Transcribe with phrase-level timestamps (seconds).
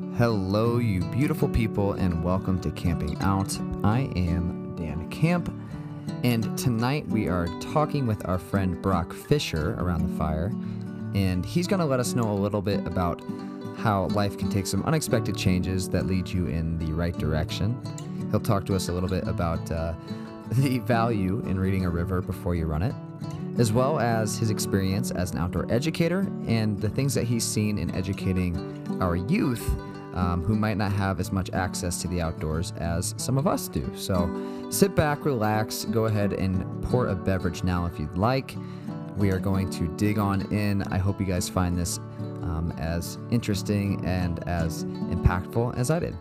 [0.00, 3.58] Hello, you beautiful people, and welcome to Camping Out.
[3.84, 5.52] I am Dan Camp,
[6.24, 10.52] and tonight we are talking with our friend Brock Fisher around the fire,
[11.14, 13.22] and he's going to let us know a little bit about
[13.76, 17.78] how life can take some unexpected changes that lead you in the right direction.
[18.30, 19.92] He'll talk to us a little bit about uh,
[20.52, 22.94] the value in reading a river before you run it,
[23.58, 27.76] as well as his experience as an outdoor educator and the things that he's seen
[27.76, 29.70] in educating our youth
[30.14, 33.68] um, who might not have as much access to the outdoors as some of us
[33.68, 33.90] do.
[33.96, 34.28] So
[34.70, 38.54] sit back, relax, go ahead and pour a beverage now if you'd like.
[39.16, 40.82] We are going to dig on in.
[40.84, 41.98] I hope you guys find this
[42.42, 46.16] um, as interesting and as impactful as I did.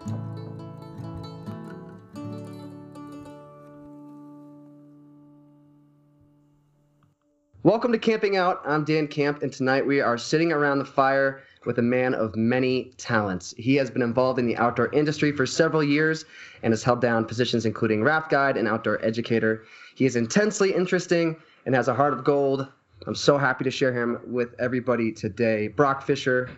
[7.64, 8.62] Welcome to Camping Out.
[8.66, 12.36] I'm Dan Camp, and tonight we are sitting around the fire with a man of
[12.36, 13.54] many talents.
[13.58, 16.26] He has been involved in the outdoor industry for several years
[16.64, 19.64] and has held down positions including raft guide and outdoor educator.
[19.96, 21.36] He is intensely interesting
[21.66, 22.68] and has a heart of gold.
[23.08, 25.68] I'm so happy to share him with everybody today.
[25.68, 26.50] Brock Fisher,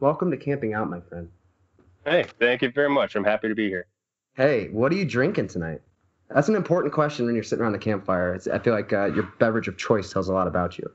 [0.00, 1.28] welcome to Camping Out, my friend.
[2.04, 3.14] Hey, thank you very much.
[3.14, 3.86] I'm happy to be here.
[4.34, 5.80] Hey, what are you drinking tonight?
[6.34, 8.34] That's an important question when you're sitting around the campfire.
[8.34, 10.90] It's, I feel like uh, your beverage of choice tells a lot about you.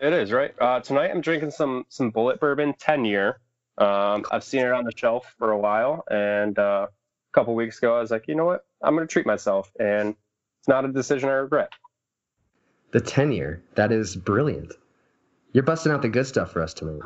[0.00, 0.54] It is right.
[0.58, 3.38] Uh, tonight I'm drinking some some Bulleit Bourbon 10 year.
[3.76, 7.78] Um, I've seen it on the shelf for a while, and uh, a couple weeks
[7.78, 10.16] ago I was like, you know what, I'm gonna treat myself, and
[10.60, 11.72] it's not a decision I regret.
[12.92, 14.72] The 10 year, that is brilliant.
[15.52, 17.02] You're busting out the good stuff for us tonight.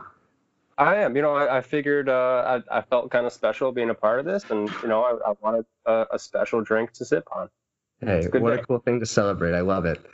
[0.79, 1.17] I am.
[1.17, 4.21] You know, I, I figured uh, I, I, felt kind of special being a part
[4.21, 7.49] of this, and you know, I, I wanted a, a, special drink to sip on.
[8.01, 8.61] Hey, what day.
[8.61, 9.55] a cool thing to celebrate!
[9.55, 10.05] I love it.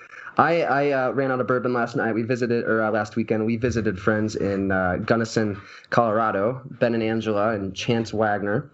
[0.41, 2.15] I, I uh, ran out of bourbon last night.
[2.15, 5.61] We visited, or uh, last weekend, we visited friends in uh, Gunnison,
[5.91, 8.71] Colorado, Ben and Angela and Chance Wagner,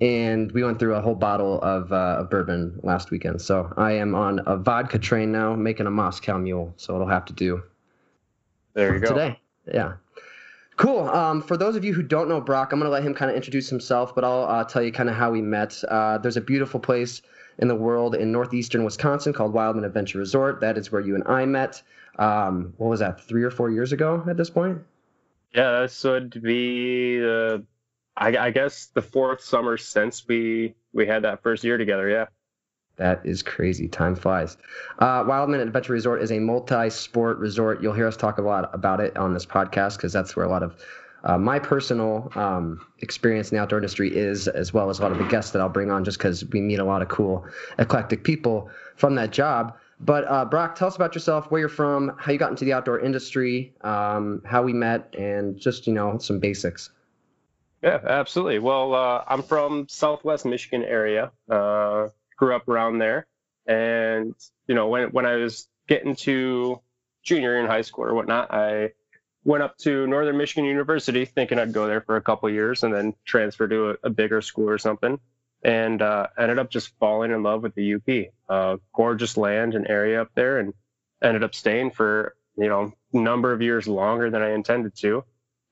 [0.00, 3.40] and we went through a whole bottle of, uh, of bourbon last weekend.
[3.40, 6.74] So I am on a vodka train now, making a Moscow Mule.
[6.76, 7.62] So it'll have to do.
[8.74, 9.10] There you go.
[9.10, 9.38] Today,
[9.72, 9.92] yeah.
[10.76, 11.08] Cool.
[11.08, 13.30] Um, for those of you who don't know Brock, I'm going to let him kind
[13.30, 15.82] of introduce himself, but I'll uh, tell you kind of how we met.
[15.88, 17.22] Uh, there's a beautiful place
[17.58, 20.60] in the world in northeastern Wisconsin called Wildman Adventure Resort.
[20.60, 21.82] That is where you and I met.
[22.18, 24.78] Um, what was that, three or four years ago at this point?
[25.54, 27.58] Yeah, this would be, uh,
[28.14, 32.08] I, I guess, the fourth summer since we we had that first year together.
[32.08, 32.26] Yeah.
[32.96, 33.88] That is crazy.
[33.88, 34.56] Time flies.
[34.98, 37.82] Uh, Wildman Adventure Resort is a multi-sport resort.
[37.82, 40.48] You'll hear us talk a lot about it on this podcast because that's where a
[40.48, 40.76] lot of
[41.24, 45.12] uh, my personal um, experience in the outdoor industry is, as well as a lot
[45.12, 47.46] of the guests that I'll bring on, just because we meet a lot of cool,
[47.78, 49.76] eclectic people from that job.
[49.98, 52.74] But uh, Brock, tell us about yourself, where you're from, how you got into the
[52.74, 56.90] outdoor industry, um, how we met, and just you know some basics.
[57.82, 58.58] Yeah, absolutely.
[58.58, 61.32] Well, uh, I'm from Southwest Michigan area.
[62.36, 63.26] Grew up around there,
[63.66, 64.34] and
[64.66, 66.80] you know when when I was getting to
[67.22, 68.92] junior in high school or whatnot, I
[69.44, 72.92] went up to Northern Michigan University thinking I'd go there for a couple years and
[72.92, 75.20] then transfer to a, a, bigger school or something.
[75.62, 78.32] And uh, ended up just falling in love with the UP.
[78.48, 80.74] Uh, gorgeous land and area up there, and
[81.22, 85.24] ended up staying for you know number of years longer than I intended to.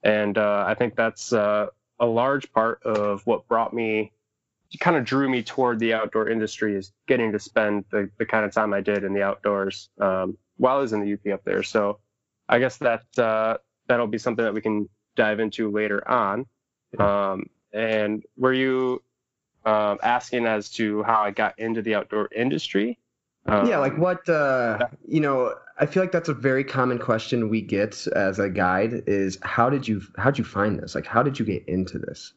[0.03, 1.67] And uh, I think that's uh,
[1.99, 4.13] a large part of what brought me,
[4.81, 8.45] kind of drew me toward the outdoor industry is getting to spend the, the kind
[8.45, 11.45] of time I did in the outdoors um, while I was in the UP up
[11.45, 11.63] there.
[11.63, 12.01] So
[12.49, 16.47] I guess that uh, that'll be something that we can dive into later on.
[16.99, 19.03] Um, and were you
[19.65, 22.99] uh, asking as to how I got into the outdoor industry?
[23.47, 25.55] Um, yeah, like what uh, you know.
[25.77, 29.69] I feel like that's a very common question we get as a guide is how
[29.69, 30.95] did you how did you find this?
[30.95, 32.33] Like how did you get into this?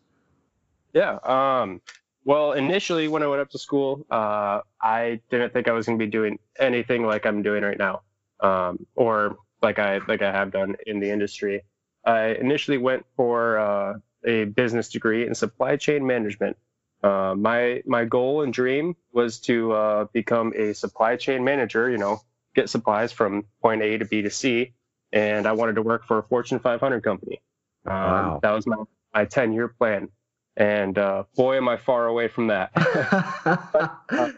[0.94, 1.20] Yeah.
[1.24, 1.82] Um,
[2.28, 5.98] well, initially when I went up to school, uh, I didn't think I was going
[5.98, 8.02] to be doing anything like I'm doing right now,
[8.42, 11.64] um, or like I like I have done in the industry.
[12.04, 13.94] I initially went for uh,
[14.26, 16.58] a business degree in supply chain management.
[17.02, 21.90] Uh, my my goal and dream was to uh, become a supply chain manager.
[21.90, 22.20] You know,
[22.56, 24.74] get supplies from point A to B to C,
[25.14, 27.42] and I wanted to work for a Fortune 500 company.
[27.86, 28.40] Um, wow.
[28.44, 28.76] That was my
[29.14, 30.10] my 10 year plan,
[30.58, 32.72] and uh, boy, am I far away from that.
[32.74, 34.32] but, uh,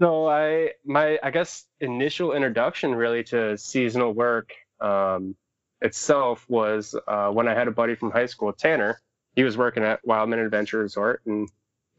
[0.00, 5.34] so I my I guess initial introduction really to seasonal work um,
[5.80, 9.00] itself was uh, when I had a buddy from high school, Tanner.
[9.34, 11.48] He was working at Wildman Adventure Resort, and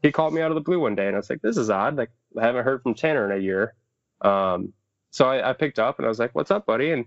[0.02, 1.68] he called me out of the blue one day, and I was like, "This is
[1.68, 1.96] odd.
[1.96, 3.74] Like, I haven't heard from Tanner in a year."
[4.22, 4.72] Um,
[5.10, 7.04] so I, I, picked up, and I was like, "What's up, buddy?" And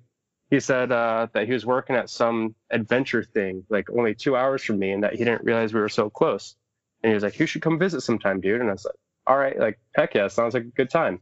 [0.52, 4.64] he said uh, that he was working at some adventure thing, like only two hours
[4.64, 6.56] from me, and that he didn't realize we were so close.
[7.04, 8.96] And he was like, "You should come visit sometime, dude." And I was like,
[9.28, 11.22] "All right, like heck yeah, sounds like a good time."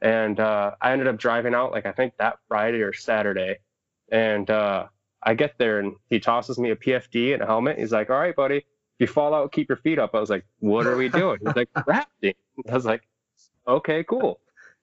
[0.00, 3.58] And uh, I ended up driving out like I think that Friday or Saturday,
[4.10, 4.86] and uh,
[5.22, 7.78] I get there and he tosses me a PFD and a helmet.
[7.78, 8.64] He's like, "All right, buddy, if
[8.98, 11.56] you fall out, keep your feet up." I was like, "What are we doing?" He's
[11.56, 12.34] like, "Rafting."
[12.68, 13.02] I was like,
[13.66, 14.40] "Okay, cool."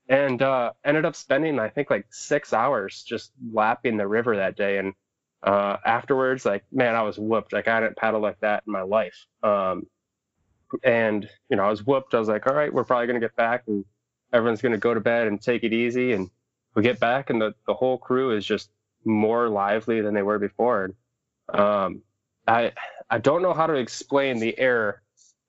[0.07, 4.55] And uh, ended up spending I think like six hours just lapping the river that
[4.55, 4.77] day.
[4.77, 4.93] And
[5.41, 7.53] uh, afterwards, like, man, I was whooped.
[7.53, 9.25] Like I hadn't paddled like that in my life.
[9.41, 9.87] Um,
[10.83, 12.13] and you know, I was whooped.
[12.13, 13.85] I was like, "All right, we're probably gonna get back and
[14.33, 16.29] everyone's gonna go to bed and take it easy." And
[16.75, 18.69] we get back, and the the whole crew is just
[19.05, 20.91] more lively than they were before.
[21.49, 22.01] Um,
[22.47, 22.73] I
[23.09, 25.01] I don't know how to explain the air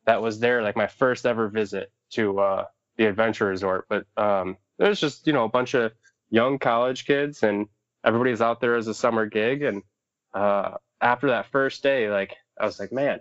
[0.07, 2.65] that was there, like my first ever visit to uh,
[2.97, 3.87] the adventure resort.
[3.89, 5.93] But um, there's just you know a bunch of
[6.31, 7.69] young college kids, and
[8.05, 9.63] everybody's out there as a summer gig.
[9.63, 9.83] And
[10.35, 13.21] uh, after that first day, like I was like, man,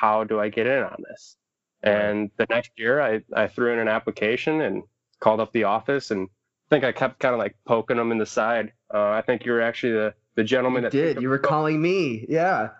[0.00, 1.36] how do I get in on this?
[1.82, 4.82] And the next year, I I threw in an application and
[5.20, 8.18] called up the office and I think I kept kind of like poking them in
[8.18, 8.72] the side.
[8.92, 11.22] Uh, I think you were actually the, the gentleman you that did.
[11.22, 12.26] You were calling me.
[12.28, 12.70] Yeah.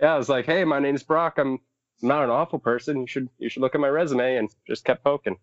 [0.00, 0.14] Yeah.
[0.14, 1.38] I was like, hey, my name's Brock.
[1.38, 1.58] I'm
[2.00, 3.00] not an awful person.
[3.00, 5.36] You should you should look at my resume and just kept poking.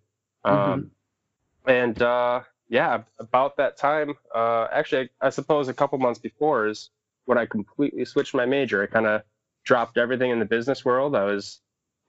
[0.45, 1.69] Um, mm-hmm.
[1.69, 6.67] And uh, yeah, about that time, uh, actually, I, I suppose a couple months before
[6.67, 6.89] is
[7.25, 8.81] when I completely switched my major.
[8.81, 9.21] I kind of
[9.63, 11.15] dropped everything in the business world.
[11.15, 11.59] I was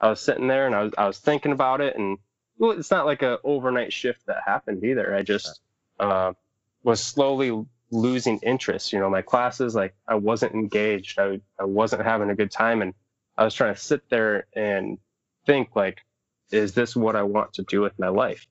[0.00, 2.18] I was sitting there and I was I was thinking about it and
[2.60, 5.14] well, it's not like a overnight shift that happened either.
[5.14, 5.60] I just
[5.98, 6.34] uh,
[6.82, 8.92] was slowly losing interest.
[8.92, 11.18] You know, my classes, like I wasn't engaged.
[11.18, 12.82] I, I wasn't having a good time.
[12.82, 12.92] And
[13.36, 14.98] I was trying to sit there and
[15.46, 16.00] think like,
[16.50, 18.46] is this what I want to do with my life?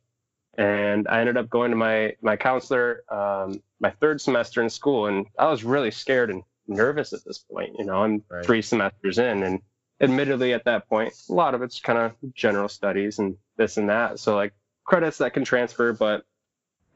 [0.57, 5.05] And I ended up going to my, my counselor, um, my third semester in school.
[5.05, 7.75] And I was really scared and nervous at this point.
[7.77, 8.45] You know, I'm right.
[8.45, 9.61] three semesters in and
[10.01, 13.89] admittedly at that point, a lot of it's kind of general studies and this and
[13.89, 14.19] that.
[14.19, 14.53] So like
[14.85, 16.23] credits that can transfer, but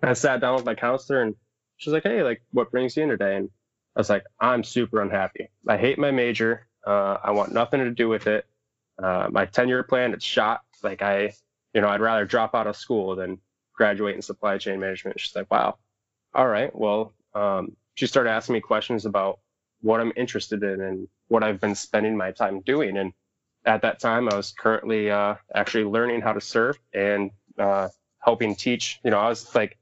[0.02, 1.36] I sat down with my counselor and
[1.78, 3.38] she's like, Hey, like what brings you in today?
[3.38, 3.50] And
[3.96, 5.50] I was like, I'm super unhappy.
[5.68, 6.68] I hate my major.
[6.86, 8.46] Uh, I want nothing to do with it.
[9.02, 10.62] Uh, my tenure plan, it's shot.
[10.81, 11.34] Like I,
[11.74, 13.40] you know, I'd rather drop out of school than
[13.74, 15.20] graduate in supply chain management.
[15.20, 15.78] She's like, wow.
[16.34, 16.75] All right.
[16.75, 19.40] Well, um, she started asking me questions about
[19.83, 22.97] what I'm interested in and what I've been spending my time doing.
[22.97, 23.13] And
[23.65, 27.89] at that time, I was currently uh, actually learning how to surf and uh,
[28.19, 29.00] helping teach.
[29.03, 29.77] You know, I was like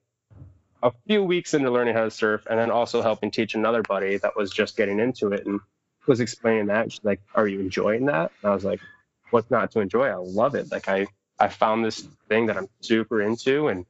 [0.83, 4.17] a few weeks into learning how to surf, and then also helping teach another buddy
[4.17, 5.59] that was just getting into it and
[6.07, 6.91] was explaining that.
[6.91, 8.81] She's like, "Are you enjoying that?" And I was like,
[9.29, 10.07] "What's not to enjoy?
[10.07, 10.71] I love it.
[10.71, 11.07] Like I
[11.39, 13.85] I found this thing that I'm super into, and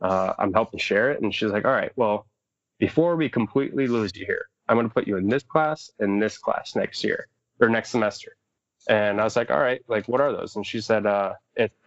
[0.00, 2.26] uh, I'm helping share it." And she's like, "All right, well,
[2.78, 6.20] before we completely lose you here, I'm going to put you in this class and
[6.20, 7.28] this class next year
[7.60, 8.36] or next semester.
[8.88, 10.56] And I was like, all right, like what are those?
[10.56, 11.34] And she said, uh,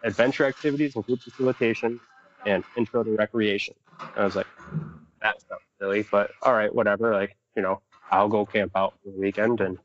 [0.03, 1.99] adventure activities and group facilitation
[2.45, 3.75] and intro to recreation.
[3.99, 4.47] And I was like,
[5.21, 7.13] that's not silly, but all right, whatever.
[7.13, 7.81] Like, you know,
[8.11, 9.77] I'll go camp out for the weekend and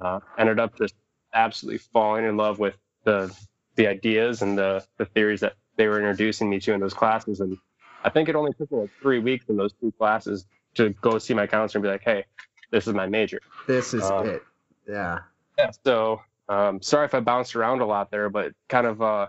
[0.00, 0.94] uh, ended up just
[1.32, 3.34] absolutely falling in love with the
[3.76, 7.40] the ideas and the the theories that they were introducing me to in those classes.
[7.40, 7.58] And
[8.02, 10.46] I think it only took me like three weeks in those two classes
[10.76, 12.24] to go see my counselor and be like, hey,
[12.70, 13.40] this is my major.
[13.66, 14.42] This is um, it.
[14.88, 15.18] Yeah.
[15.58, 15.70] Yeah.
[15.84, 19.28] So um, sorry if I bounced around a lot there, but kind of uh,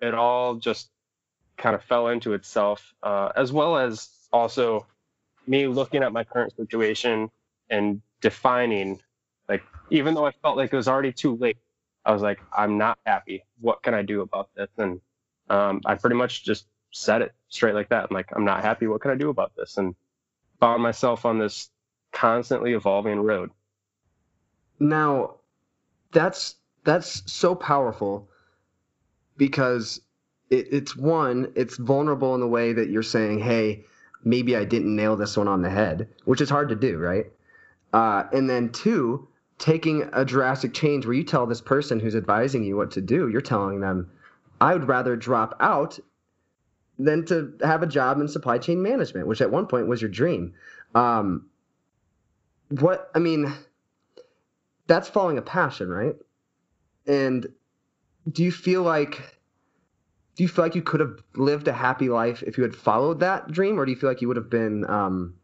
[0.00, 0.90] it all just
[1.56, 4.86] kind of fell into itself, uh, as well as also
[5.46, 7.30] me looking at my current situation
[7.70, 9.00] and defining,
[9.48, 11.56] like, even though I felt like it was already too late,
[12.04, 13.44] I was like, I'm not happy.
[13.60, 14.68] What can I do about this?
[14.76, 15.00] And
[15.48, 18.06] um, I pretty much just said it straight like that.
[18.08, 18.86] I'm like, I'm not happy.
[18.86, 19.76] What can I do about this?
[19.76, 19.94] And
[20.60, 21.70] found myself on this
[22.12, 23.50] constantly evolving road.
[24.78, 25.36] Now,
[26.12, 28.28] that's that's so powerful
[29.36, 30.00] because
[30.50, 33.84] it, it's one, it's vulnerable in the way that you're saying, "Hey,
[34.24, 37.26] maybe I didn't nail this one on the head," which is hard to do, right?
[37.92, 42.64] Uh, and then two, taking a drastic change where you tell this person who's advising
[42.64, 44.10] you what to do, you're telling them,
[44.60, 45.98] "I would rather drop out
[46.98, 50.10] than to have a job in supply chain management, which at one point was your
[50.10, 50.54] dream.
[50.94, 51.46] Um,
[52.68, 53.52] what I mean,
[54.86, 56.16] that's following a passion, right?
[57.06, 57.46] And
[58.30, 59.36] do you feel like
[60.36, 63.20] do you feel like you could have lived a happy life if you had followed
[63.20, 65.34] that dream, or do you feel like you would have been, um,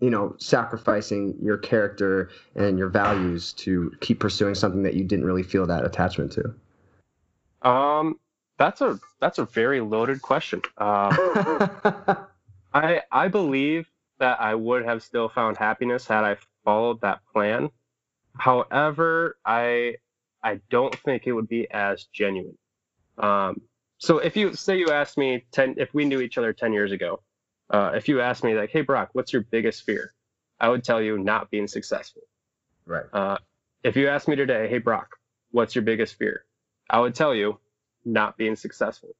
[0.00, 5.24] you know, sacrificing your character and your values to keep pursuing something that you didn't
[5.24, 6.54] really feel that attachment to?
[7.66, 8.18] Um,
[8.62, 10.62] that's a that's a very loaded question.
[10.78, 11.10] Um,
[12.72, 13.88] I I believe
[14.20, 17.70] that I would have still found happiness had I followed that plan.
[18.38, 19.96] However, I
[20.44, 22.56] I don't think it would be as genuine.
[23.18, 23.60] Um,
[23.98, 26.92] so if you say you asked me ten, if we knew each other ten years
[26.92, 27.20] ago,
[27.70, 30.14] uh, if you asked me like, "Hey Brock, what's your biggest fear?"
[30.60, 32.22] I would tell you not being successful.
[32.86, 33.06] Right.
[33.12, 33.38] Uh,
[33.82, 35.16] if you asked me today, "Hey Brock,
[35.50, 36.44] what's your biggest fear?"
[36.88, 37.58] I would tell you
[38.04, 39.14] not being successful.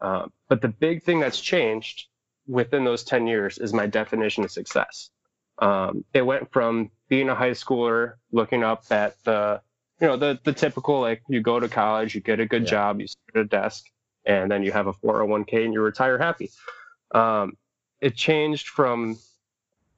[0.00, 2.08] Um, but the big thing that's changed
[2.46, 5.10] within those 10 years is my definition of success.
[5.58, 9.60] Um, it went from being a high schooler, looking up at the,
[10.00, 12.70] you know, the, the typical, like you go to college, you get a good Yeah.
[12.70, 13.84] job, you sit at a desk,
[14.24, 16.50] and then you have a 401k and you retire happy.
[17.12, 17.56] Um,
[18.00, 19.18] it changed from,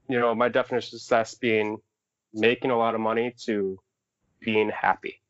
[0.09, 1.79] you know, my definition of success being
[2.35, 3.79] making a lot of money to
[4.41, 5.21] being happy.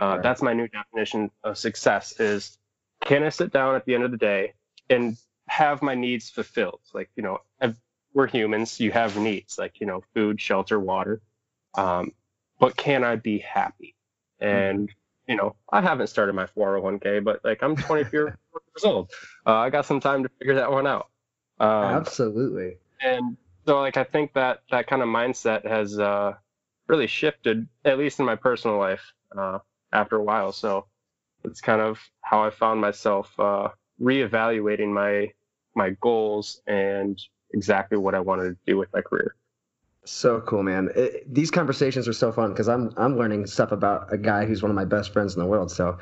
[0.00, 0.22] Uh, Right.
[0.22, 2.58] That's my new definition of success is
[3.04, 4.54] can I sit down at the end of the day
[4.88, 5.16] and
[5.48, 6.80] have my needs fulfilled?
[6.94, 7.76] Like, you know, I've,
[8.14, 11.20] we're humans, you have needs like, you know, food, shelter, water.
[11.74, 12.12] Um,
[12.58, 13.94] but can I be happy?
[14.40, 14.90] And,
[15.26, 18.20] you know, I haven't started my 401k, but like I'm 24
[18.74, 19.10] years old.
[19.46, 21.08] Uh, I got some time to figure that one out.
[21.60, 22.76] Um, Absolutely.
[23.00, 26.34] and so like I think that that kind of mindset has uh,
[26.88, 29.58] really shifted, at least in my personal life, uh,
[29.92, 30.52] after a while.
[30.52, 30.86] So
[31.44, 33.68] it's kind of how I found myself uh,
[34.00, 35.32] reevaluating my
[35.74, 37.20] my goals and
[37.54, 39.34] exactly what I wanted to do with my career.
[40.04, 40.90] So cool, man.
[40.94, 44.62] It, these conversations are so fun because I'm I'm learning stuff about a guy who's
[44.62, 45.70] one of my best friends in the world.
[45.70, 45.98] So,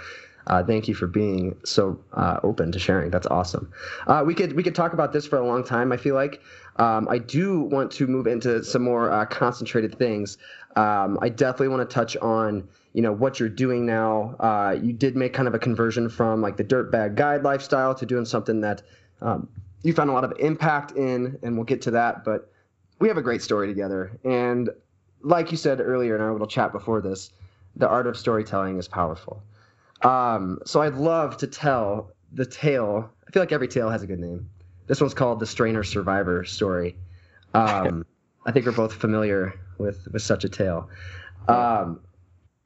[0.47, 3.11] uh, thank you for being so uh, open to sharing.
[3.11, 3.71] That's awesome.
[4.07, 5.93] Uh, we could we could talk about this for a long time.
[5.93, 6.41] I feel like
[6.81, 10.39] um, I do want to move into some more uh, concentrated things.
[10.77, 14.35] Um, I definitely want to touch on you know what you're doing now.
[14.41, 18.07] Uh, you did make kind of a conversion from like the dirtbag guide lifestyle to
[18.07, 18.83] doing something that
[19.21, 19.49] um,
[19.83, 22.51] you found a lot of impact in, and we'll get to that, but
[22.99, 24.13] we have a great story together.
[24.25, 24.71] And
[25.23, 27.31] like you said earlier in our little chat before this,
[27.77, 29.43] the art of storytelling is powerful.
[30.03, 33.11] Um, so I'd love to tell the tale.
[33.29, 34.49] I feel like every tale has a good name.
[34.91, 36.97] This one's called the Strainer Survivor story.
[37.55, 38.05] Um,
[38.45, 40.89] I think we're both familiar with with such a tale.
[41.47, 42.01] Um,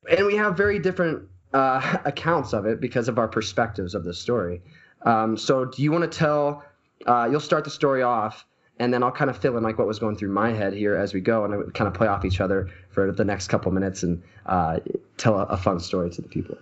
[0.08, 4.14] and we have very different uh, accounts of it because of our perspectives of the
[4.14, 4.62] story.
[5.02, 6.64] Um, so do you want to tell?
[7.04, 8.46] Uh, you'll start the story off,
[8.78, 10.94] and then I'll kind of fill in like what was going through my head here
[10.94, 13.70] as we go, and would kind of play off each other for the next couple
[13.70, 14.78] minutes and uh,
[15.18, 16.56] tell a, a fun story to the people.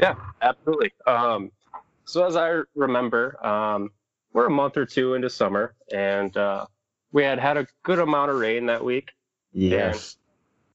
[0.00, 0.92] Yeah, absolutely.
[1.06, 1.52] Um,
[2.04, 3.92] so as I remember, um,
[4.36, 6.66] we're a month or two into summer, and uh,
[7.10, 9.12] we had had a good amount of rain that week.
[9.50, 10.18] Yes.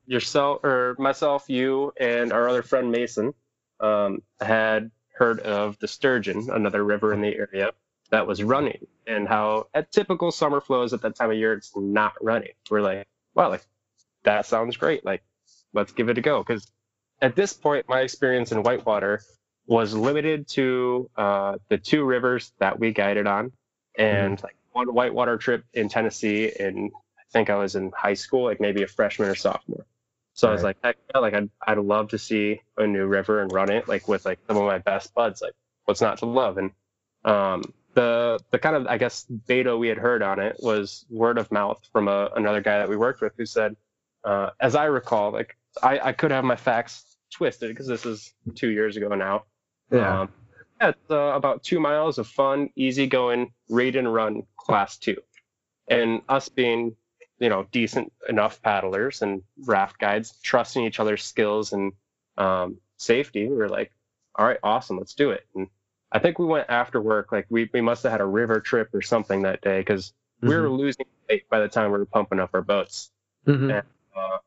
[0.07, 3.35] yourself or myself, you, and our other friend Mason
[3.79, 7.71] um, had heard of the Sturgeon, another river in the area
[8.09, 11.71] that was running, and how at typical summer flows at that time of year, it's
[11.75, 12.53] not running.
[12.67, 13.63] We're like, wow, like
[14.23, 15.05] that sounds great.
[15.05, 15.21] Like,
[15.71, 16.41] let's give it a go.
[16.41, 16.65] Because
[17.21, 19.21] at this point, my experience in whitewater
[19.67, 23.51] was limited to uh, the two rivers that we guided on,
[23.97, 28.45] and like one whitewater trip in Tennessee in I think I was in high school,
[28.45, 29.85] like maybe a freshman or sophomore.
[30.33, 30.69] So I was Right.
[30.69, 33.87] like, heck yeah, like I'd, I'd love to see a new river and run it
[33.87, 35.41] like with like some of my best buds.
[35.41, 35.53] Like,
[35.85, 36.57] what's not to love?
[36.57, 36.71] And
[37.25, 41.37] um, the the kind of I guess beta we had heard on it was word
[41.37, 43.75] of mouth from a, another guy that we worked with who said,
[44.23, 48.33] uh, as I recall, like I, I could have my facts twisted because this is
[48.55, 49.43] two years ago now.
[49.91, 50.21] Yeah.
[50.21, 50.29] Um,
[50.79, 55.17] yeah, it's uh, about two miles of fun, easygoing read and run class two.
[55.87, 56.95] And us being,
[57.39, 61.91] you know, decent enough paddlers and raft guides, trusting each other's skills and
[62.37, 63.91] um, safety, we were like,
[64.35, 65.45] all right, awesome, let's do it.
[65.55, 65.67] And
[66.11, 68.89] I think we went after work, like we, we must have had a river trip
[68.93, 72.39] or something that day because we were losing weight by the time we were pumping
[72.39, 73.11] up our boats.
[73.45, 73.83] Mhm.
[74.15, 74.37] Uh,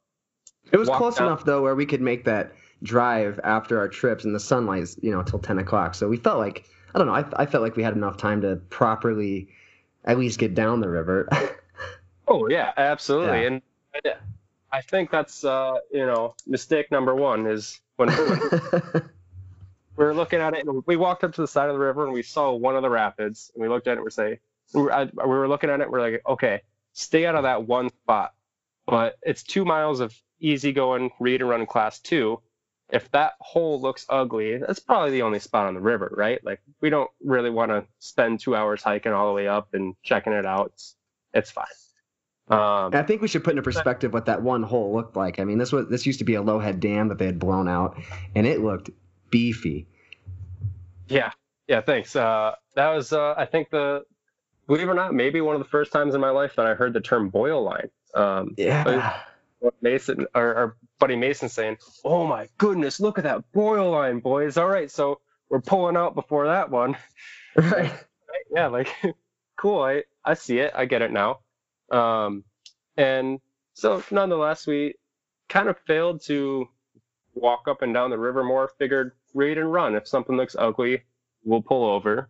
[0.72, 2.52] It was close down- enough though where we could make that
[2.84, 6.38] drive after our trips and the sunlight's you know till 10 o'clock so we felt
[6.38, 6.64] like
[6.94, 9.48] i don't know I, I felt like we had enough time to properly
[10.04, 11.28] at least get down the river
[12.26, 13.40] Oh yeah, absolutely.
[13.42, 13.46] Yeah.
[13.46, 13.62] And
[14.06, 14.14] I-
[14.72, 18.08] I think that's uh, you know mistake number one is when
[19.96, 22.04] we were looking at it and we walked up to the side of the river
[22.04, 24.40] and we saw one of the rapids and we looked at it and we say
[24.72, 26.62] we were, I, we were looking at it we're like okay
[26.92, 28.32] stay out of that one spot
[28.86, 32.40] but it's two miles of easy going read and run class two
[32.92, 36.60] if that hole looks ugly that's probably the only spot on the river right like
[36.80, 40.32] we don't really want to spend two hours hiking all the way up and checking
[40.32, 40.96] it out it's,
[41.32, 41.66] it's fine
[42.48, 45.44] um, i think we should put into perspective what that one hole looked like i
[45.44, 47.68] mean this was this used to be a low head dam that they had blown
[47.68, 47.98] out
[48.34, 48.90] and it looked
[49.30, 49.86] beefy
[51.08, 51.32] Yeah,
[51.68, 52.14] yeah, thanks.
[52.16, 54.04] Uh, that was, uh, I think the
[54.66, 56.74] believe it or not, maybe one of the first times in my life that I
[56.74, 57.90] heard the term boil line.
[58.14, 59.18] Um, Yeah.
[59.80, 64.56] Mason, our, our buddy Mason saying, "Oh my goodness, look at that boil line, boys!
[64.56, 66.96] All right, so we're pulling out before that one.
[67.56, 67.92] Right.
[68.50, 68.88] Yeah, like
[69.56, 69.80] cool.
[69.80, 70.72] I I see it.
[70.74, 71.38] I get it now.
[71.88, 72.42] Um,
[72.96, 73.38] and
[73.74, 74.94] so nonetheless, we
[75.48, 76.68] kind of failed to
[77.34, 78.72] walk up and down the river more.
[78.78, 79.94] Figured read and run.
[79.94, 81.02] If something looks ugly,
[81.44, 82.28] we'll pull over,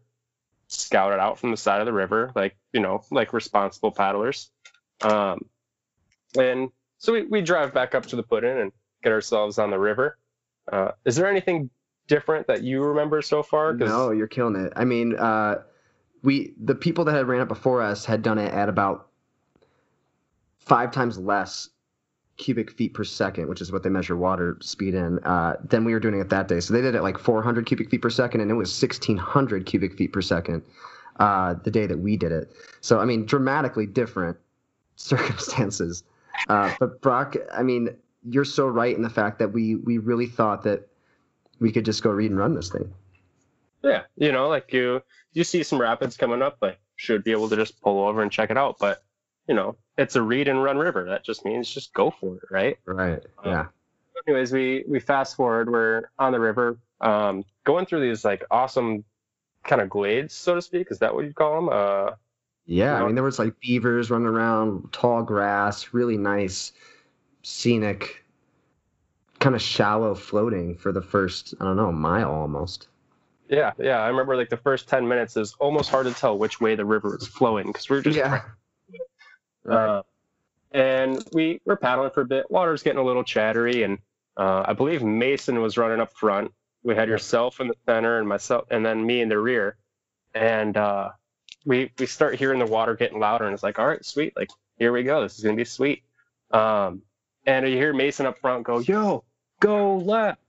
[0.69, 4.51] scout it out from the side of the river, like you know, like responsible paddlers.
[5.03, 5.47] Um,
[6.39, 6.71] and
[7.05, 10.17] so we, we drive back up to the put-in and get ourselves on the river.
[10.73, 11.69] Uh, is there anything
[12.09, 13.77] different that you remember so far?
[13.77, 14.73] 'Cause- No, you're killing it.
[14.75, 15.63] I mean, uh,
[16.23, 19.09] we the people that had ran it before us had done it at about
[20.59, 21.69] five times less
[22.39, 25.93] cubic feet per second, which is what they measure water speed in, uh, than we
[25.93, 26.59] were doing it that day.
[26.59, 29.93] So they did it like 400 cubic feet per second, and it was 1600 cubic
[29.95, 30.63] feet per second
[31.21, 32.51] uh, the day that we did it.
[32.81, 34.39] So I mean, dramatically different
[34.97, 36.03] circumstances.
[36.49, 40.27] Uh, but Brock, I mean, you're so right in the fact that we we really
[40.27, 40.89] thought that
[41.61, 42.93] we could just go read and run this thing.
[43.83, 47.49] Yeah, you know, like you you see some rapids coming up, like should be able
[47.49, 48.77] to just pull over and check it out.
[48.79, 49.03] But
[49.47, 51.05] you know, it's a read and run river.
[51.05, 52.79] That just means just go for it, right?
[52.87, 53.23] Right.
[53.43, 53.67] Um, Yeah.
[54.27, 55.71] Anyways, we we fast forward.
[55.71, 59.05] We're on the river, um, going through these like awesome
[59.65, 60.89] kind of glades, so to speak.
[60.91, 61.69] Is that what you call them?
[61.71, 62.11] Uh,
[62.67, 62.95] Yeah.
[63.03, 66.73] I mean, there was like beavers running around, tall grass, really nice,
[67.43, 68.25] scenic,
[69.39, 72.89] kind of shallow floating for the first, I don't know, mile almost.
[73.49, 73.99] yeah, yeah.
[73.99, 76.85] I remember like the first ten minutes is almost hard to tell which way the
[76.87, 78.43] river was flowing because we were just yeah.
[79.65, 79.89] Right.
[79.89, 80.03] Uh,
[80.73, 82.51] and we were paddling for a bit.
[82.51, 83.99] Water's getting a little chattery, and
[84.37, 86.53] uh, I believe Mason was running up front.
[86.83, 89.77] We had yourself in the center, and myself, and then me in the rear.
[90.35, 91.11] And uh,
[91.65, 94.51] we we start hearing the water getting louder, and it's like, all right, sweet, like
[94.79, 95.23] here we go.
[95.23, 96.03] This is gonna be sweet.
[96.51, 97.03] Um,
[97.47, 99.25] and you hear Mason up front go, "Yo,
[99.61, 100.41] go left,"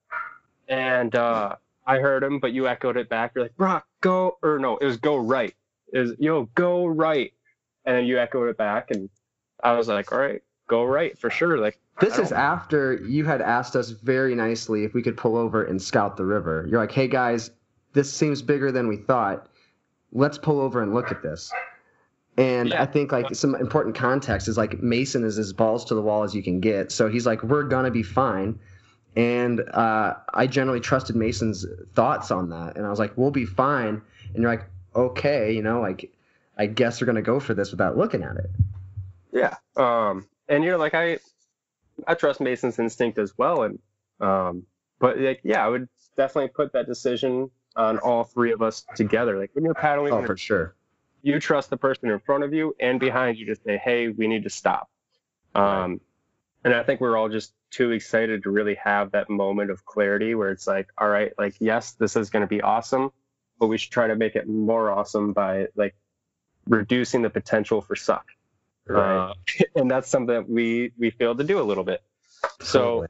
[0.68, 1.56] and uh,
[1.86, 3.34] I heard him, but you echoed it back.
[3.36, 5.54] You're like, "Brock, go," or no, it was "go right."
[5.94, 7.32] It was "Yo, go right."
[7.86, 9.10] and then you echoed it back and
[9.64, 13.42] i was like all right go right for sure like This is after you had
[13.42, 16.66] asked us very nicely if we could pull over and scout the river.
[16.70, 17.52] You're like, hey guys,
[17.94, 19.48] this seems bigger than we thought.
[20.16, 21.52] Let's pull over and look at this.
[22.38, 22.82] And Yeah.
[22.82, 26.24] I think like some important context is like Mason is as balls to the wall
[26.24, 26.92] as you can get.
[26.92, 28.60] So he's like, we're gonna be fine.
[29.16, 33.46] And uh, I generally trusted Mason's thoughts on that, and I was like, we'll be
[33.46, 34.02] fine.
[34.34, 36.12] And you're like, okay, you know, like
[36.58, 38.50] I guess we're gonna go for this without looking at it.
[39.32, 41.20] yeah um and you're like i
[42.08, 43.80] i trust mason's instinct as well and
[44.22, 44.64] um
[45.00, 49.38] but like yeah i would definitely put that decision on all three of us together
[49.38, 50.76] like when you're paddling Oh, for sure.
[51.22, 54.28] you trust the person in front of you and behind you to say hey we
[54.28, 54.90] need to stop
[55.56, 56.00] um
[56.64, 60.36] and i think we're all just too excited to really have that moment of clarity
[60.36, 63.12] where it's like all right like yes this is going to be awesome
[63.60, 65.96] but we should try to make it more awesome by like
[66.68, 68.26] reducing the potential for suck
[68.88, 69.18] Right.
[69.18, 69.34] uh,
[69.76, 72.02] and that's something that we we failed to do a little bit
[72.62, 73.06] so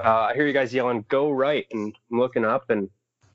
[0.00, 2.90] uh, I hear you guys yelling, "Go right!" and I'm looking up and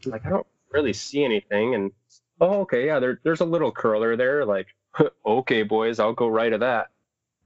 [0.07, 1.75] I'm like I don't really see anything.
[1.75, 1.91] And
[2.39, 4.45] oh, okay, yeah, there, there's a little curler there.
[4.45, 4.67] Like,
[5.25, 6.87] okay, boys, I'll go right of that,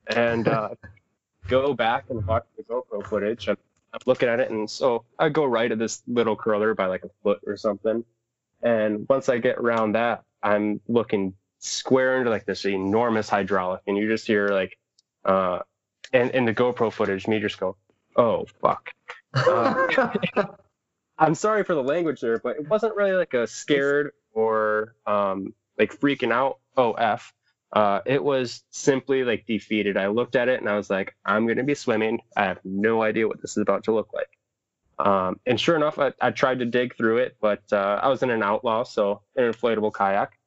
[0.07, 0.69] and uh,
[1.47, 3.47] go back and watch the GoPro footage.
[3.47, 3.57] And
[3.93, 7.03] I'm looking at it, and so I go right of this little curler by like
[7.03, 8.03] a foot or something.
[8.61, 13.97] And once I get around that, I'm looking square into like this enormous hydraulic, and
[13.97, 14.77] you just hear like,
[15.25, 15.59] uh,
[16.13, 17.75] and in the GoPro footage, me just go,
[18.15, 18.91] "Oh fuck."
[19.33, 19.87] Uh,
[21.21, 25.53] I'm sorry for the language there, but it wasn't really like a scared or um,
[25.77, 26.57] like freaking out.
[26.75, 27.31] Oh f.
[27.71, 29.97] Uh, it was simply like defeated.
[29.97, 32.21] I looked at it and I was like, I'm gonna be swimming.
[32.35, 34.29] I have no idea what this is about to look like.
[34.97, 38.23] Um, and sure enough, I, I tried to dig through it, but uh, I was
[38.23, 40.37] in an outlaw, so an inflatable kayak,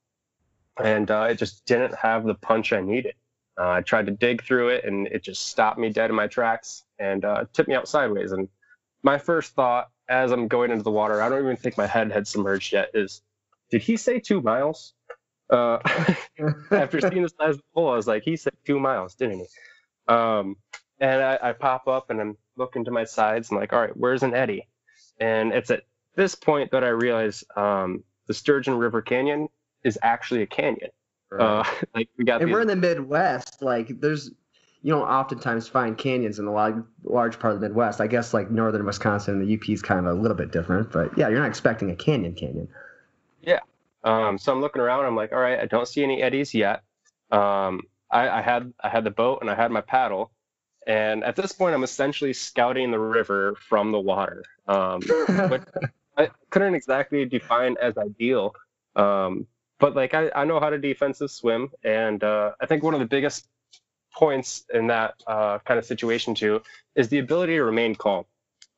[0.82, 3.14] and uh, it just didn't have the punch I needed.
[3.56, 6.26] Uh, I tried to dig through it, and it just stopped me dead in my
[6.26, 8.32] tracks and uh, tipped me out sideways.
[8.32, 8.48] And
[9.04, 12.12] my first thought as I'm going into the water, I don't even think my head
[12.12, 13.22] had submerged yet, is
[13.70, 14.94] did he say two miles?
[15.50, 15.78] Uh,
[16.70, 19.40] after seeing the size of the hole, I was like, he said two miles, didn't
[19.40, 19.46] he?
[20.08, 20.56] Um,
[21.00, 23.50] and I, I pop up and I'm looking to my sides.
[23.50, 24.68] I'm like, all right, where's an eddy?
[25.18, 25.82] And it's at
[26.14, 29.48] this point that I realize um, the Sturgeon River Canyon
[29.82, 30.90] is actually a canyon.
[31.36, 31.64] Uh,
[31.94, 33.62] like we got and these- we're in the Midwest.
[33.62, 34.30] Like, there's
[34.84, 38.02] you don't oftentimes find canyons in the large, large part of the Midwest.
[38.02, 40.92] I guess like northern Wisconsin, the UP is kind of a little bit different.
[40.92, 42.68] But yeah, you're not expecting a canyon canyon.
[43.40, 43.60] Yeah.
[44.04, 45.06] Um, so I'm looking around.
[45.06, 46.82] I'm like, all right, I don't see any eddies yet.
[47.32, 50.30] Um, I, I had I had the boat and I had my paddle,
[50.86, 54.44] and at this point, I'm essentially scouting the river from the water.
[54.68, 55.66] Um, but
[56.18, 58.54] I couldn't exactly define as ideal.
[58.96, 59.46] Um,
[59.78, 63.00] but like I, I know how to defensive swim, and uh, I think one of
[63.00, 63.48] the biggest
[64.14, 66.62] points in that uh, kind of situation too
[66.94, 68.24] is the ability to remain calm.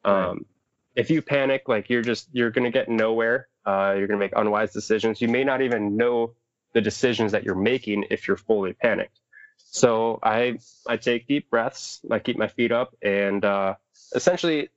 [0.05, 0.47] Um,
[0.95, 3.49] if you panic, like you're just you're gonna get nowhere.
[3.65, 5.21] Uh, you're gonna make unwise decisions.
[5.21, 6.33] You may not even know
[6.73, 9.19] the decisions that you're making if you're fully panicked.
[9.59, 12.01] So I I take deep breaths.
[12.11, 13.75] I keep my feet up, and uh,
[14.15, 14.71] essentially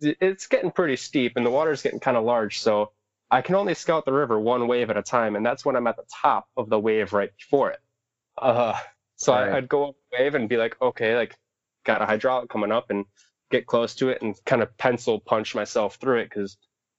[0.00, 2.60] it's getting pretty steep, and the water's getting kind of large.
[2.60, 2.92] So
[3.30, 5.86] I can only scout the river one wave at a time, and that's when I'm
[5.86, 7.80] at the top of the wave right before it.
[8.38, 8.78] Uh,
[9.16, 9.52] so Right.
[9.52, 11.36] I, I'd go up wave and be like, okay, like
[11.84, 13.04] got a hydraulic coming up, and
[13.50, 16.56] get close to it and kind of pencil punch myself through it because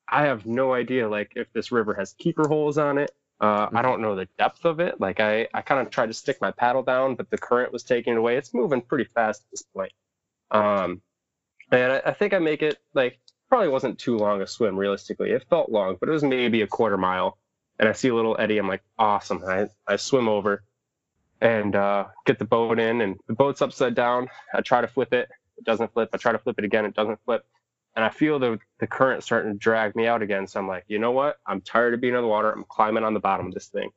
[0.07, 3.11] I have no idea like if this river has keeper holes on it.
[3.39, 4.99] Uh, I don't know the depth of it.
[4.99, 7.83] Like I, I kind of tried to stick my paddle down, but the current was
[7.83, 8.37] taking it away.
[8.37, 9.91] It's moving pretty fast at this point.
[10.49, 11.01] Um,
[11.71, 15.31] and I, I think I make it like probably wasn't too long a swim realistically.
[15.31, 17.37] It felt long, but it was maybe a quarter mile.
[17.79, 18.57] And I see a little eddy.
[18.57, 19.43] I'm like, awesome.
[19.45, 20.63] I, I swim over
[21.41, 24.27] and uh, get the boat in, and the boat's upside down.
[24.53, 25.29] I try to flip it.
[25.57, 26.09] It doesn't flip.
[26.13, 26.85] I try to flip it again.
[26.85, 27.45] It doesn't flip.
[27.95, 30.45] And I feel the, the current starting to drag me out again.
[30.45, 31.37] So I'm like, you know what?
[31.47, 32.51] I'm tired of being in the water.
[32.51, 33.89] I'm climbing on the bottom of this thing.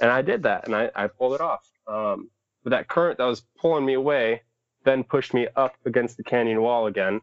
[0.00, 1.70] And I did that and I, I pulled it off.
[1.86, 2.30] Um,
[2.64, 4.42] but that current that was pulling me away
[4.84, 7.20] then pushed me up against the canyon wall again.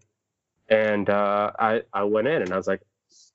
[0.69, 2.81] And uh, I, I went in and I was like,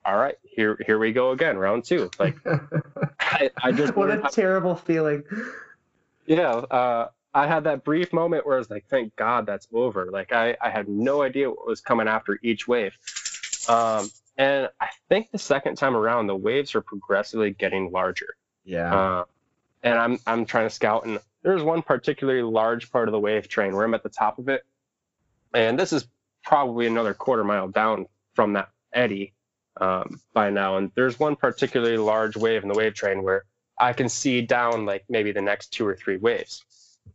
[0.07, 2.11] all right, here here we go again, round two.
[2.19, 2.37] Like
[3.21, 5.25] I, I just what a terrible feeling.
[6.27, 10.11] Yeah, uh, I had that brief moment where I was like, thank God that's over.
[10.11, 12.97] Like I, I had no idea what was coming after each wave.
[13.69, 18.37] Um, and I think the second time around, the waves are progressively getting larger.
[18.65, 18.95] Yeah.
[18.95, 19.25] Uh,
[19.83, 23.49] and I'm I'm trying to scout, and there's one particularly large part of the wave
[23.49, 24.65] train where I'm at the top of it,
[25.55, 26.07] and this is
[26.43, 29.33] probably another quarter mile down from that eddy
[29.81, 30.77] um, by now.
[30.77, 33.45] And there's one particularly large wave in the wave train where
[33.79, 36.65] I can see down like maybe the next two or three waves.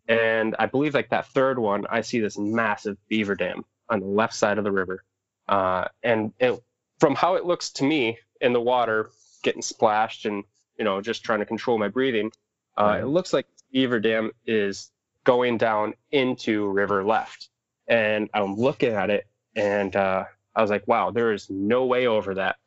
[0.07, 4.05] And I believe like that third one, I see this massive beaver dam on the
[4.05, 5.03] left side of the river.
[5.47, 6.61] Uh, and it,
[6.99, 9.09] from how it looks to me in the water,
[9.43, 10.43] getting splashed and
[10.77, 12.31] you know just trying to control my breathing,
[12.77, 13.01] uh, Right.
[13.01, 14.91] it looks like beaver dam is
[15.23, 17.49] going down into river left.
[17.87, 22.07] And I'm looking at it, and uh, I was like, wow, there is no way
[22.07, 22.57] over that.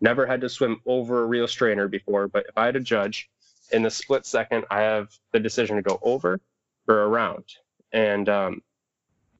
[0.00, 3.28] Never had to swim over a real strainer before, but if I had to judge,
[3.72, 6.40] in the split second, I have the decision to go over
[6.88, 7.44] or around,
[7.92, 8.62] and um,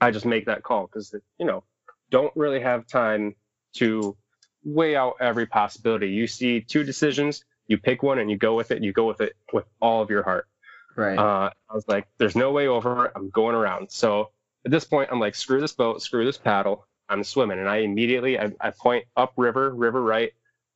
[0.01, 1.64] I just make that call because you know
[2.11, 3.35] don't really have time
[3.75, 4.16] to
[4.64, 6.11] weigh out every possibility.
[6.11, 8.83] You see two decisions, you pick one and you go with it.
[8.83, 10.49] You go with it with all of your heart.
[10.96, 11.18] right.
[11.18, 13.12] Uh, I was like, there's no way over.
[13.16, 13.90] I'm going around.
[13.90, 14.31] So
[14.64, 16.87] at this point, I'm like, screw this boat, screw this paddle.
[17.09, 17.59] I'm swimming.
[17.59, 20.33] And I immediately, I, I point up river, river right.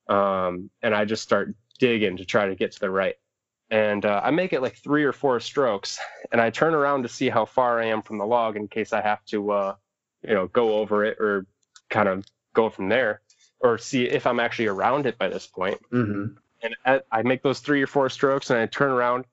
[0.07, 3.15] Um, and I just start digging to try to get to the right.
[3.69, 5.99] And uh, I make it like three or four strokes.
[6.31, 8.93] And I turn around to see how far I am from the log in case
[8.93, 9.75] I have to, uh,
[10.27, 11.45] you know, go over it or
[11.89, 13.21] kind of go from there
[13.59, 16.25] or see if I'm actually around it by this point hmm
[16.61, 19.25] and at, I make those three or four strokes, and I turn around,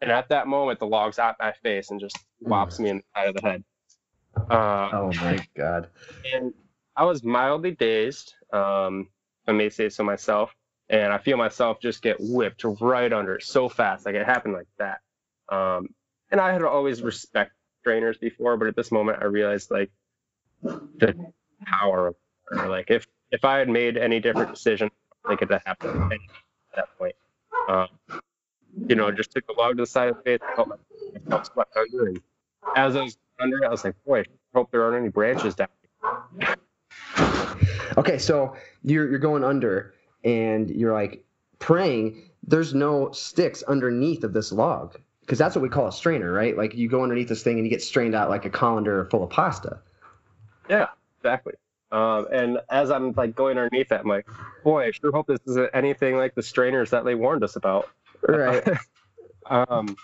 [0.00, 3.04] and at that moment, the log's at my face and just whops me in the
[3.14, 3.64] side of the head.
[4.50, 5.88] Uh, Oh my god.
[6.34, 6.52] and
[6.96, 9.08] I was mildly dazed, um,
[9.46, 10.54] I may say so myself,
[10.88, 14.68] and I feel myself just get whipped right under so fast, like it happened like
[14.78, 15.00] that.
[15.48, 15.88] Um,
[16.30, 19.90] and I had always respect strainers before, but at this moment, I realized like
[20.62, 21.14] the
[21.66, 22.16] power of
[22.50, 24.90] or like if if I had made any different decision,
[25.28, 26.18] think it had happened at
[26.76, 27.14] that point.
[27.68, 27.88] Um,
[28.86, 32.14] you know, just took the log to the side of the face, felt swept under,
[32.76, 35.68] as I was under I was like, boy, I hope there aren't any branches down.
[37.96, 41.24] Okay, so you're you're going under, and you're like
[41.58, 42.30] praying.
[42.46, 46.56] There's no sticks underneath of this log because that's what we call a strainer, right?
[46.56, 49.22] Like you go underneath this thing and you get strained out like a colander full
[49.22, 49.78] of pasta.
[50.68, 51.54] Yeah, exactly.
[51.90, 54.26] Um, and as I'm like going underneath that, I'm like,
[54.62, 57.88] boy, I sure hope this isn't anything like the strainers that they warned us about.
[58.26, 58.66] Right.
[59.46, 59.96] um,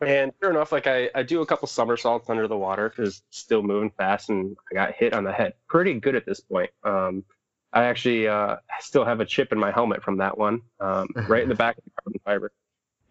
[0.00, 3.62] and sure enough, like I, I do a couple somersaults under the water because still
[3.62, 5.54] moving fast, and I got hit on the head.
[5.68, 6.70] Pretty good at this point.
[6.84, 7.24] Um,
[7.72, 11.42] I actually uh, still have a chip in my helmet from that one, um, right
[11.42, 12.52] in the back of the carbon fiber.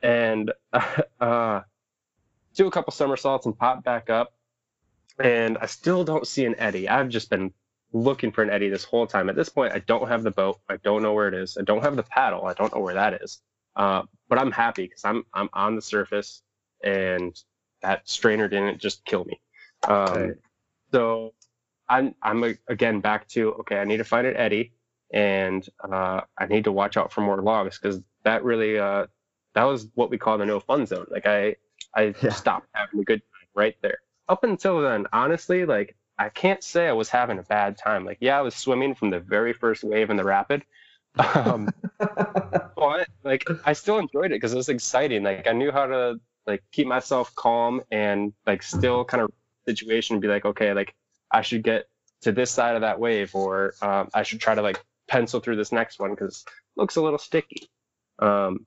[0.04, 0.52] And
[1.20, 1.62] uh,
[2.56, 4.34] do a couple somersaults and pop back up,
[5.20, 6.88] and I still don't see an eddy.
[6.88, 7.54] I've just been
[7.94, 9.30] looking for an eddy this whole time.
[9.30, 10.60] At this point, I don't have the boat.
[10.70, 11.58] I don't know where it is.
[11.58, 12.46] I don't have the paddle.
[12.46, 13.42] I don't know where that is.
[13.76, 16.42] Uh, but I'm happy because I'm I'm on the surface,
[16.84, 17.40] and
[17.82, 19.40] that strainer didn't just kill me.
[19.88, 20.32] Um, okay.
[20.92, 21.34] So
[21.90, 23.80] I'm I'm again back to okay.
[23.80, 24.74] I need to find an eddy,
[25.12, 29.08] and uh, I need to watch out for more logs because that really uh,
[29.54, 31.08] that was what we call the no fun zone.
[31.10, 31.56] Like I
[31.96, 32.32] I yeah.
[32.32, 34.00] stopped having a good time right there.
[34.30, 38.06] Up until then, honestly, like I can't say I was having a bad time.
[38.06, 40.64] Like yeah, I was swimming from the very first wave in the rapid.
[41.18, 45.24] Um, but like I still enjoyed it because it was exciting.
[45.24, 49.32] Like I knew how to like keep myself calm and like still kind of
[49.66, 50.96] situation and be like okay like
[51.32, 51.88] I should get
[52.22, 55.56] to this side of that wave or um, I should try to like pencil through
[55.56, 57.70] this next one because looks a little sticky.
[58.20, 58.66] Um,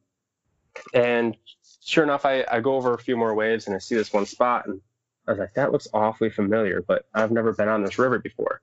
[0.92, 1.37] and
[1.80, 4.26] sure enough, I, I go over a few more waves and I see this one
[4.26, 4.80] spot and
[5.26, 8.60] I was like, that looks awfully familiar, but I've never been on this river before.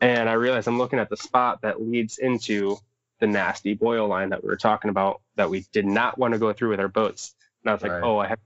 [0.00, 2.76] And I realize I'm looking at the spot that leads into
[3.20, 6.38] the nasty boil line that we were talking about that we did not want to
[6.38, 7.34] go through with our boats.
[7.66, 8.02] And I was like, right.
[8.04, 8.38] oh, I have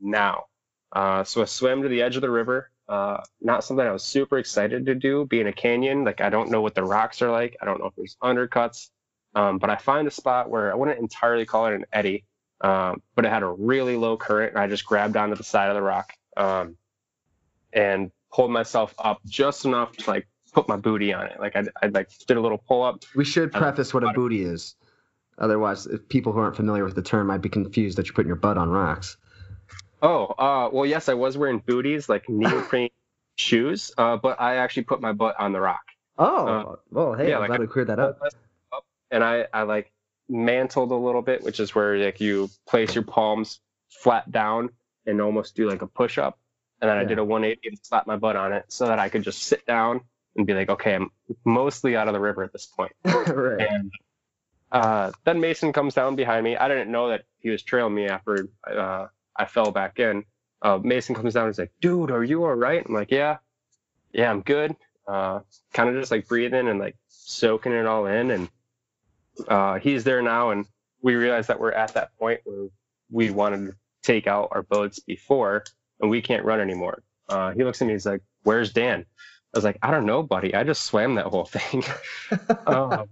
[0.00, 0.44] now.
[0.92, 2.70] Uh, so I swam to the edge of the river.
[2.88, 6.04] Uh, not something I was super excited to do, being a canyon.
[6.04, 7.56] Like I don't know what the rocks are like.
[7.60, 8.90] I don't know if there's undercuts.
[9.34, 12.24] Um, but I find a spot where I wouldn't entirely call it an eddy,
[12.60, 15.68] um, but it had a really low current, and I just grabbed onto the side
[15.68, 16.76] of the rock um,
[17.72, 21.40] and pulled myself up just enough to like put my booty on it.
[21.40, 23.02] Like I, I like did a little pull up.
[23.16, 24.76] We should preface what a booty is.
[25.38, 28.28] Otherwise, if people who aren't familiar with the term might be confused that you're putting
[28.28, 29.16] your butt on rocks.
[30.02, 32.90] Oh, uh, well, yes, I was wearing booties, like neoprene
[33.36, 35.82] shoes, uh, but I actually put my butt on the rock.
[36.18, 38.20] Oh, uh, well, hey, yeah, I'm like, glad we cleared that up
[39.10, 39.92] and I, I like
[40.28, 44.70] mantled a little bit, which is where like you place your palms flat down
[45.06, 46.38] and almost do like a push up.
[46.80, 47.02] And then yeah.
[47.02, 49.42] I did a 180 and slap my butt on it so that I could just
[49.42, 50.00] sit down
[50.36, 51.10] and be like, okay, I'm
[51.44, 52.92] mostly out of the river at this point.
[53.04, 53.66] right.
[53.66, 53.90] And
[54.72, 56.56] uh, then Mason comes down behind me.
[56.56, 60.24] I didn't know that he was trailing me after uh, I fell back in.
[60.62, 62.84] Uh, Mason comes down and he's like, dude, are you all right?
[62.84, 63.38] I'm like, yeah,
[64.12, 64.74] yeah, I'm good.
[65.06, 65.40] Uh,
[65.72, 68.30] kind of just like breathing and like soaking it all in.
[68.30, 68.48] And
[69.46, 70.66] uh, he's there now, and
[71.02, 72.68] we realize that we're at that point where
[73.10, 75.64] we wanted to take out our boats before,
[76.00, 77.02] and we can't run anymore.
[77.54, 79.04] He looks at me, he's like, "Where's Dan?"
[79.54, 80.54] I was like, "I don't know, buddy.
[80.54, 81.84] I just swam that whole thing."
[82.66, 83.08] um,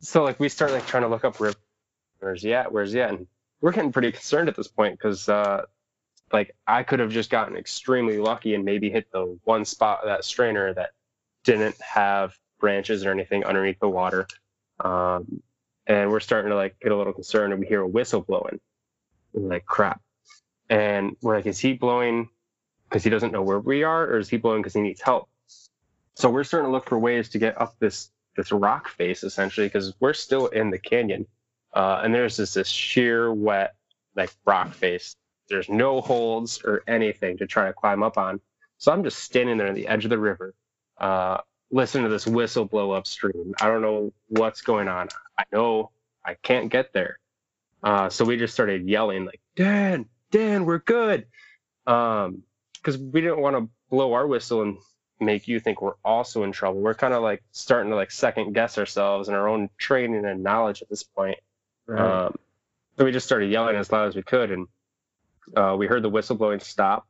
[0.00, 1.52] so like we start like trying to look up where,
[2.20, 2.72] where's he at?
[2.72, 3.10] Where's he at?
[3.10, 3.26] And
[3.60, 5.62] we're getting pretty concerned at this point because uh,
[6.32, 10.08] like I could have just gotten extremely lucky and maybe hit the one spot of
[10.08, 10.90] that strainer that
[11.44, 14.26] didn't have branches or anything underneath the water.
[14.80, 15.42] Um,
[15.86, 18.60] and we're starting to like get a little concerned and we hear a whistle blowing.
[19.32, 20.00] we're like, crap.
[20.68, 22.28] And we're like, is he blowing
[22.88, 25.28] because he doesn't know where we are or is he blowing because he needs help?
[26.14, 29.66] So we're starting to look for ways to get up this this rock face essentially
[29.66, 31.26] because we're still in the canyon.
[31.74, 33.74] Uh, and there's just this sheer wet
[34.14, 35.16] like rock face.
[35.48, 38.40] There's no holds or anything to try to climb up on.
[38.78, 40.54] So I'm just standing there on the edge of the river,
[40.98, 41.38] uh,
[41.72, 43.54] listen to this whistle blow upstream.
[43.60, 45.08] I don't know what's going on.
[45.36, 45.90] I know
[46.24, 47.18] I can't get there.
[47.82, 51.26] Uh, so we just started yelling like, Dan, Dan, we're good.
[51.88, 52.44] Um,
[52.84, 54.78] cause we didn't want to blow our whistle and
[55.20, 56.80] make you think we're also in trouble.
[56.80, 60.42] We're kind of like starting to like second guess ourselves and our own training and
[60.42, 61.38] knowledge at this point.
[61.86, 62.00] Right.
[62.00, 62.36] Um,
[62.96, 64.50] so we just started yelling as loud as we could.
[64.50, 64.66] And,
[65.56, 67.06] uh, we heard the whistle blowing stop.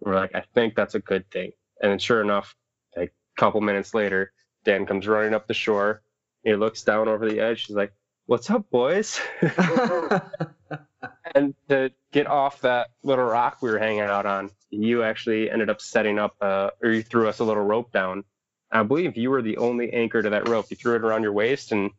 [0.00, 1.52] We're like, I think that's a good thing.
[1.80, 2.56] And sure enough,
[2.96, 4.32] like a couple minutes later,
[4.64, 6.02] Dan comes running up the shore.
[6.44, 7.66] He looks down over the edge.
[7.66, 7.92] He's like,
[8.26, 9.20] "What's up, boys?"
[11.34, 15.70] and to get off that little rock we were hanging out on, you actually ended
[15.70, 18.24] up setting up, uh, or you threw us a little rope down.
[18.70, 20.66] I believe you were the only anchor to that rope.
[20.70, 21.90] You threw it around your waist and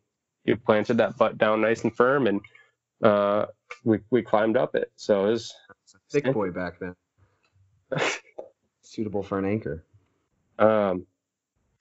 [0.44, 2.40] you planted that butt down nice and firm, and
[3.02, 3.46] uh,
[3.84, 4.90] we we climbed up it.
[4.96, 5.54] So it was
[6.10, 6.94] thick boy back then.
[8.82, 9.84] Suitable for an anchor.
[10.58, 11.06] Um,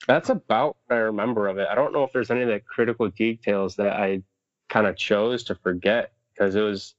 [0.08, 1.68] that's about what I remember of it.
[1.70, 4.24] I don't know if there's any of the critical details that I
[4.70, 6.96] kind of chose to forget because it was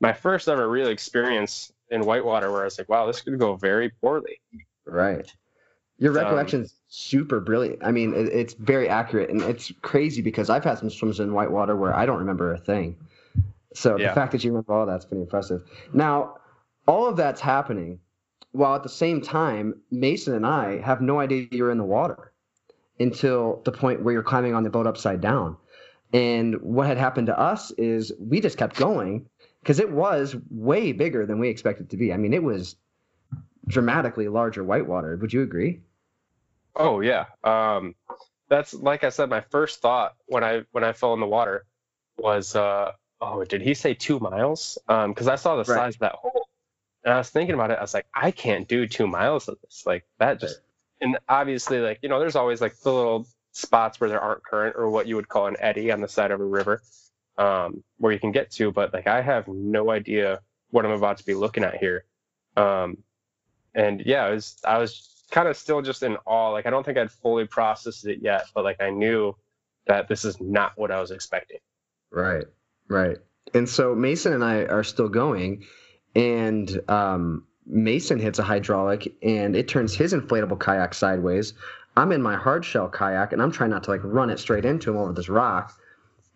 [0.00, 3.56] my first ever real experience in whitewater where I was like, wow, this could go
[3.56, 4.40] very poorly.
[4.84, 5.32] Right.
[5.98, 7.78] Your recollection is um, super brilliant.
[7.82, 11.32] I mean, it, it's very accurate, and it's crazy because I've had some swims in
[11.32, 12.96] whitewater where I don't remember a thing.
[13.74, 14.08] So yeah.
[14.08, 15.62] the fact that you remember all that's pretty impressive.
[15.92, 16.36] Now,
[16.86, 18.00] all of that's happening
[18.52, 22.32] while at the same time, Mason and I have no idea you're in the water
[22.98, 25.56] until the point where you're climbing on the boat upside down.
[26.12, 29.28] And what had happened to us is we just kept going
[29.66, 32.12] because it was way bigger than we expected to be.
[32.12, 32.76] I mean, it was
[33.66, 35.16] dramatically larger whitewater.
[35.16, 35.80] Would you agree?
[36.76, 37.24] Oh yeah.
[37.42, 37.96] Um,
[38.48, 39.28] that's like I said.
[39.28, 41.66] My first thought when I when I fell in the water
[42.16, 44.78] was, uh, oh, did he say two miles?
[44.86, 45.78] Because I saw the Right.
[45.78, 46.46] size of that hole,
[47.02, 47.78] and I was thinking about it.
[47.78, 49.82] I was like, I can't do two miles of this.
[49.84, 50.60] Like that just.
[51.00, 54.76] And obviously, like you know, there's always like the little spots where there aren't current
[54.78, 56.82] or what you would call an eddy on the side of a river,
[57.38, 58.72] um, where you can get to.
[58.72, 62.04] But like I have no idea what I'm about to be looking at here.
[62.56, 62.98] Um,
[63.74, 66.50] and yeah, was I was kind of still just in awe.
[66.50, 69.36] Like I don't think I'd fully processed it yet, but like I knew
[69.86, 71.58] that this is not what I was expecting.
[72.10, 72.44] Right,
[72.88, 73.18] right.
[73.54, 75.64] And so Mason and I are still going,
[76.14, 81.54] and um, Mason hits a hydraulic, and it turns his inflatable kayak sideways.
[81.96, 84.64] I'm in my hard shell kayak, and I'm trying not to like run it straight
[84.64, 85.78] into him over this rock.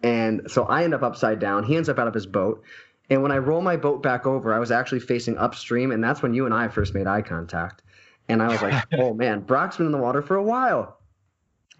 [0.03, 1.65] And so I end up upside down.
[1.65, 2.63] He ends up out of his boat.
[3.11, 6.23] And when I roll my boat back over, I was actually facing upstream, and that's
[6.23, 7.83] when you and I first made eye contact.
[8.29, 10.97] And I was like, "Oh man, Brock's been in the water for a while."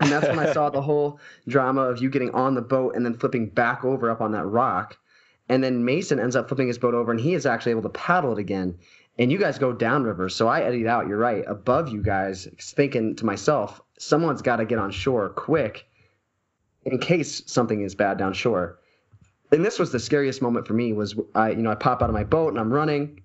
[0.01, 3.05] And that's when I saw the whole drama of you getting on the boat and
[3.05, 4.97] then flipping back over up on that rock.
[5.49, 7.91] And then Mason ends up flipping his boat over and he is actually able to
[7.91, 8.79] paddle it again.
[9.19, 10.31] And you guys go downriver.
[10.31, 14.65] So I eddied out, you're right, above you guys, thinking to myself, someone's got to
[14.65, 15.90] get on shore quick
[16.85, 18.79] in case something is bad down shore.
[19.53, 22.09] And this was the scariest moment for me was I, you know, I pop out
[22.09, 23.21] of my boat and I'm running,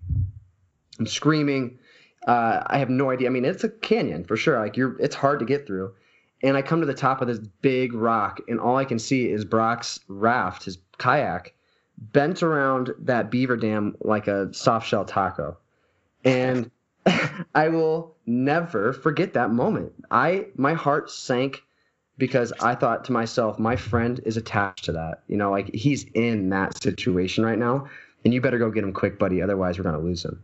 [1.00, 1.80] I'm screaming.
[2.26, 3.28] Uh, I have no idea.
[3.28, 4.60] I mean, it's a canyon for sure.
[4.60, 5.94] Like you're, it's hard to get through
[6.46, 9.30] and I come to the top of this big rock, and all I can see
[9.30, 11.54] is Brock's raft, his kayak,
[11.98, 15.58] bent around that beaver dam like a soft shell taco.
[16.24, 16.70] And
[17.56, 19.94] I will never forget that moment.
[20.12, 21.64] I my heart sank
[22.18, 25.24] because I thought to myself, my friend is attached to that.
[25.28, 27.88] You know, like he's in that situation right now,
[28.24, 29.42] and you better go get him quick, buddy.
[29.42, 30.42] Otherwise, we're gonna lose him.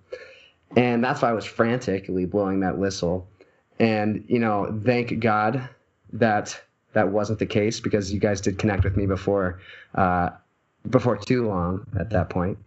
[0.76, 3.28] And that's why I was frantically blowing that whistle.
[3.80, 5.68] And you know, thank God
[6.14, 6.60] that
[6.94, 9.60] that wasn't the case because you guys did connect with me before
[9.96, 10.30] uh,
[10.90, 12.58] before too long at that point.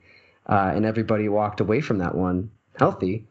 [0.47, 3.27] Uh, and everybody walked away from that one healthy.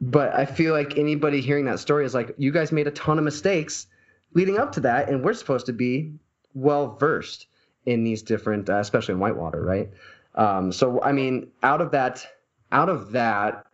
[0.00, 3.18] But I feel like anybody hearing that story is like, you guys made a ton
[3.18, 3.86] of mistakes
[4.34, 6.12] leading up to that, and we're supposed to be
[6.54, 7.46] well versed
[7.86, 9.90] in these different, uh, especially in whitewater, right?
[10.34, 12.26] Um, so I mean, out of that,
[12.70, 13.66] out of that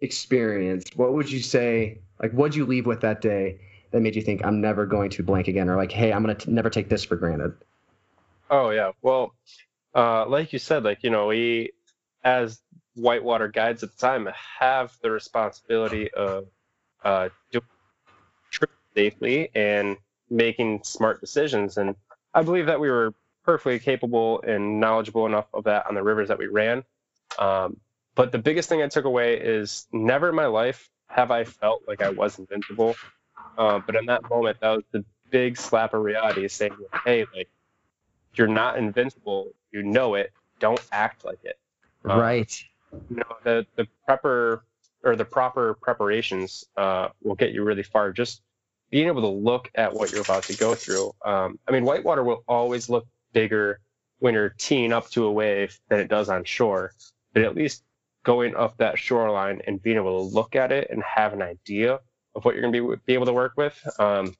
[0.00, 1.98] experience, what would you say?
[2.20, 3.60] Like, what'd you leave with that day
[3.90, 6.34] that made you think I'm never going to blank again, or like, hey, I'm gonna
[6.34, 7.54] t- never take this for granted?
[8.50, 8.92] Oh yeah.
[9.02, 9.34] Well,
[9.94, 11.72] uh, like you said, like you know, we
[12.24, 12.60] as
[12.94, 16.46] whitewater guides at the time have the responsibility of
[17.04, 17.64] uh, doing
[18.94, 19.96] safely and
[20.28, 21.94] making smart decisions, and
[22.34, 26.28] I believe that we were perfectly capable and knowledgeable enough of that on the rivers
[26.28, 26.84] that we ran.
[27.38, 27.78] Um,
[28.14, 31.82] but the biggest thing I took away is never in my life have I felt
[31.88, 32.94] like I was invincible.
[33.58, 37.48] Uh, but in that moment, that was the big slap of reality saying, hey, like,
[38.34, 39.52] you're not invincible.
[39.72, 40.32] You know it.
[40.60, 41.58] Don't act like it.
[42.04, 42.64] Um, right.
[42.92, 44.60] You know, the, the prepper
[45.02, 48.12] or the proper preparations uh, will get you really far.
[48.12, 48.42] Just
[48.90, 51.12] being able to look at what you're about to go through.
[51.24, 53.80] Um, I mean, whitewater will always look bigger
[54.18, 56.92] when you're teeing up to a wave than it does on shore.
[57.32, 57.84] But at least
[58.24, 62.00] going up that shoreline and being able to look at it and have an idea
[62.34, 63.80] of what you're going to be, be able to work with.
[63.98, 64.34] Um,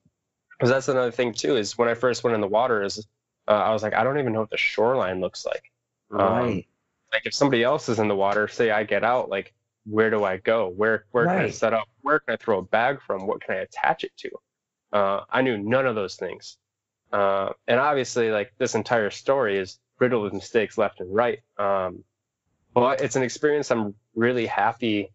[0.50, 3.06] because that's another thing too, is when I first went in the water is,
[3.48, 5.72] uh, I was like, I don't even know what the shoreline looks like.
[6.10, 6.66] Right.
[7.12, 10.24] Like if somebody else is in the water, say I get out, like where do
[10.24, 10.68] I go?
[10.68, 11.88] Where, where can I set up?
[12.02, 13.26] Where can I throw a bag from?
[13.26, 14.30] What can I attach it to?
[14.92, 16.56] Uh, I knew none of those things.
[17.12, 21.40] Uh, and obviously like this entire story is riddled with mistakes left and right.
[21.58, 22.04] Um,
[22.72, 25.12] but it's an experience I'm really happy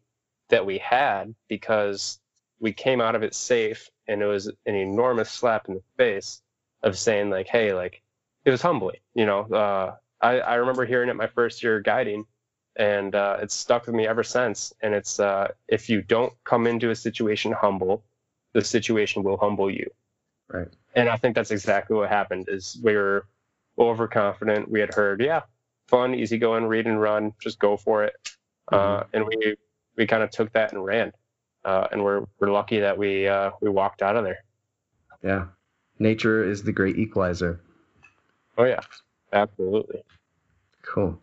[0.50, 2.20] that we had because
[2.60, 6.42] we came out of it safe and it was an enormous slap in the face
[6.84, 8.02] of saying like, hey, like
[8.44, 9.42] it was humbling, you know.
[9.42, 12.26] Uh, I, I remember hearing it my first year guiding
[12.76, 14.74] and uh, it's stuck with me ever since.
[14.82, 18.04] And it's uh, if you don't come into a situation humble,
[18.54, 19.90] the situation will humble you.
[20.48, 20.68] Right.
[20.96, 22.48] And I think that's exactly what happened.
[22.50, 23.26] Is we were
[23.78, 24.70] overconfident.
[24.70, 25.42] We had heard, yeah,
[25.88, 28.16] fun, easy going, read and run, just go for it.
[28.72, 29.56] Uh, and we
[29.96, 31.12] we kind of took that and ran.
[31.64, 34.44] Uh, and we're we're lucky that we uh, we walked out of there.
[35.24, 35.46] Yeah.
[36.00, 37.62] Nature is the great equalizer.
[38.58, 38.82] Oh yeah,
[39.34, 40.04] absolutely.
[40.82, 41.20] Cool.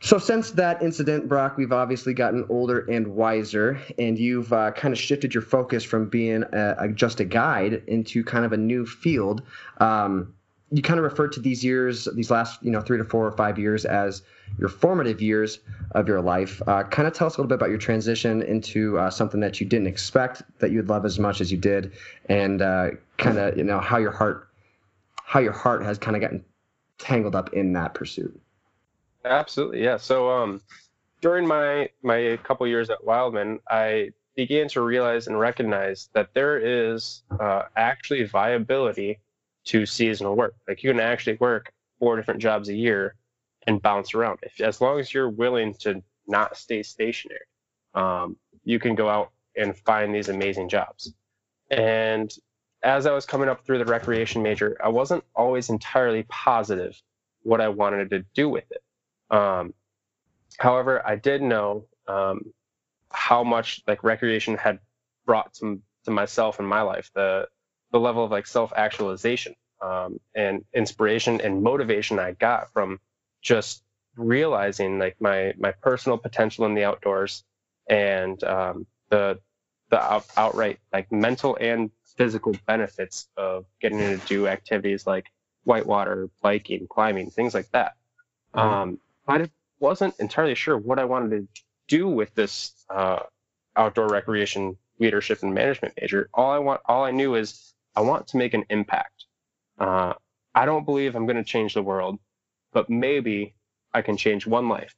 [0.00, 4.92] So since that incident, Brock, we've obviously gotten older and wiser, and you've uh, kind
[4.92, 8.58] of shifted your focus from being a, a, just a guide into kind of a
[8.58, 9.42] new field.
[9.78, 10.34] Um,
[10.70, 13.32] you kind of referred to these years, these last you know three to four or
[13.32, 14.22] five years as
[14.58, 15.60] your formative years
[15.92, 16.60] of your life.
[16.66, 19.60] Uh, kind of tell us a little bit about your transition into uh, something that
[19.60, 21.92] you didn't expect that you'd love as much as you did,
[22.28, 24.48] and uh, kind of you know how your heart,
[25.24, 26.44] how your heart has kind of gotten
[26.98, 28.38] tangled up in that pursuit.
[29.26, 29.96] Absolutely, yeah.
[29.96, 30.60] So um,
[31.20, 36.58] during my my couple years at Wildman, I began to realize and recognize that there
[36.58, 39.18] is uh, actually viability
[39.66, 40.54] to seasonal work.
[40.68, 43.16] Like you can actually work four different jobs a year
[43.66, 44.38] and bounce around.
[44.42, 47.40] If as long as you're willing to not stay stationary,
[47.94, 51.12] um, you can go out and find these amazing jobs.
[51.70, 52.32] And
[52.82, 57.00] as I was coming up through the recreation major, I wasn't always entirely positive
[57.42, 58.82] what I wanted to do with it.
[59.30, 59.74] Um,
[60.58, 62.52] however, I did know um,
[63.10, 64.78] how much like recreation had
[65.24, 67.48] brought to, to myself in my life, the
[67.92, 73.00] the level of like self actualization um, and inspiration and motivation I got from
[73.42, 73.82] just
[74.16, 77.44] realizing like my my personal potential in the outdoors
[77.88, 79.38] and um, the
[79.90, 85.26] the out, outright like mental and physical benefits of getting to do activities like
[85.64, 87.94] whitewater, biking, climbing, things like that.
[88.54, 88.68] Mm-hmm.
[88.68, 88.98] Um,
[89.28, 93.20] I wasn't entirely sure what I wanted to do with this uh,
[93.76, 96.28] outdoor recreation leadership and management major.
[96.32, 99.24] All I want, all I knew is I want to make an impact.
[99.78, 100.14] Uh,
[100.54, 102.18] I don't believe I'm going to change the world,
[102.72, 103.54] but maybe
[103.92, 104.94] I can change one life.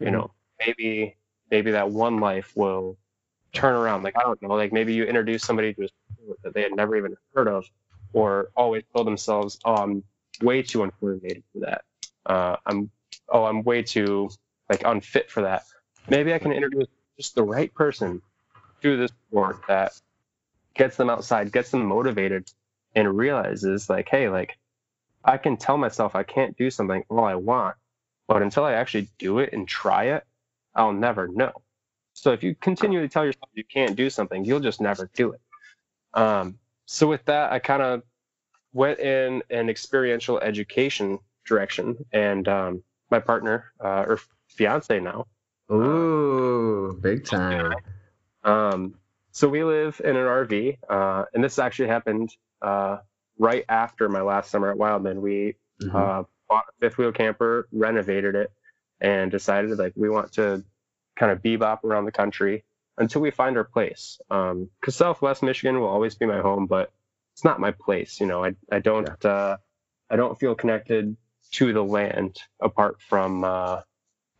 [0.00, 0.30] You know,
[0.64, 1.16] maybe
[1.50, 2.96] maybe that one life will
[3.52, 4.04] turn around.
[4.04, 6.72] Like I don't know, like maybe you introduce somebody to a sport that they had
[6.74, 7.66] never even heard of,
[8.12, 10.04] or always told themselves, "Oh, I'm
[10.40, 11.82] way too uncoordinated for that.
[12.24, 12.90] Uh, I'm
[13.28, 14.30] oh, I'm way too
[14.68, 15.64] like unfit for that."
[16.08, 18.22] Maybe I can introduce just the right person
[18.82, 19.92] to this sport that
[20.74, 22.50] gets them outside, gets them motivated,
[22.94, 24.56] and realizes like, hey, like
[25.24, 27.76] I can tell myself I can't do something all I want,
[28.26, 30.24] but until I actually do it and try it,
[30.74, 31.52] I'll never know.
[32.14, 35.40] So if you continually tell yourself you can't do something, you'll just never do it.
[36.14, 38.02] Um, so with that, I kind of
[38.72, 45.26] went in an experiential education direction, and um, my partner uh, or fiance now.
[45.70, 47.74] Ooh, big time.
[48.44, 48.94] Um,
[49.32, 52.30] so we live in an RV, uh, and this actually happened
[52.62, 52.98] uh,
[53.38, 55.20] right after my last summer at Wildman.
[55.20, 55.94] We mm-hmm.
[55.94, 58.50] uh, bought a fifth wheel camper, renovated it,
[59.00, 60.64] and decided like we want to
[61.16, 62.64] kind of bebop around the country
[62.96, 64.18] until we find our place.
[64.28, 66.90] Because um, Southwest Michigan will always be my home, but
[67.34, 68.20] it's not my place.
[68.20, 69.30] You know, I I don't yeah.
[69.30, 69.56] uh,
[70.10, 71.16] I don't feel connected
[71.52, 73.80] to the land apart from uh,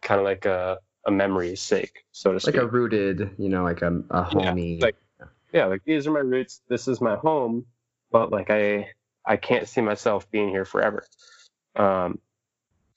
[0.03, 2.55] kind of like a a memory's sake, so to speak.
[2.55, 4.75] Like a rooted, you know, like a, a homey.
[4.75, 4.97] Yeah, like,
[5.53, 6.61] yeah, like these are my roots.
[6.69, 7.67] This is my home,
[8.11, 8.91] but like I
[9.25, 11.05] I can't see myself being here forever.
[11.77, 12.19] Um,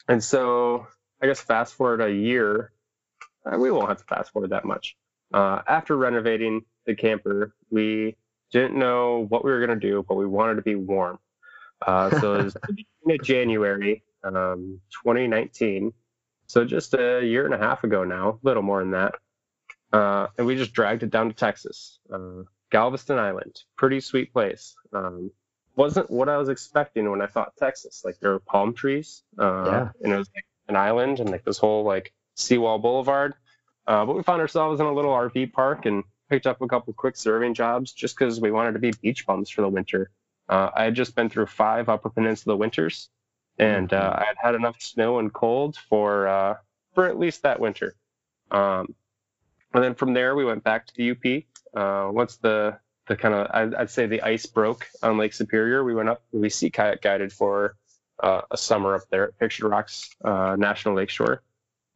[0.08, 0.88] and so
[1.22, 2.72] I guess fast forward a year,
[3.46, 4.96] uh, we won't have to fast forward that much.
[5.34, 8.18] Uh, after renovating the camper, we
[8.52, 11.20] didn't know what we were going to do, but we wanted to be warm.
[11.82, 15.94] Uh, so it was the beginning of January, um, 2019.
[16.48, 19.16] So just a year and a half ago now, a little more than that.
[19.92, 23.62] Uh, and we just dragged it down to Texas, uh, Galveston Island.
[23.78, 24.76] Pretty sweet place.
[24.94, 25.32] Um,
[25.76, 28.04] wasn't what I was expecting when I thought Texas.
[28.06, 29.90] Like there were palm trees, uh, yeah.
[30.04, 33.34] and it was like an island and like this whole like Seawall Boulevard.
[33.88, 36.94] Uh, but we found ourselves in a little RV park and picked up a couple
[36.94, 40.12] quick serving jobs just because we wanted to be beach bums for the winter.
[40.52, 43.10] Uh, I had just been through five Upper Peninsula winters,
[43.58, 44.22] and uh, mm-hmm.
[44.22, 46.56] I had had enough snow and cold for uh,
[46.94, 47.96] for at least that winter.
[48.52, 48.94] Um,
[49.74, 51.44] and then from there, we went back to the UP.
[51.74, 52.78] Uh, once the
[53.08, 56.22] the kind of I'd, I'd, say the ice broke on Lake Superior, we went up.
[56.34, 57.78] We sea kayak guided for
[58.22, 61.44] uh, a summer up there at Pictured Rocks uh, National Lakeshore.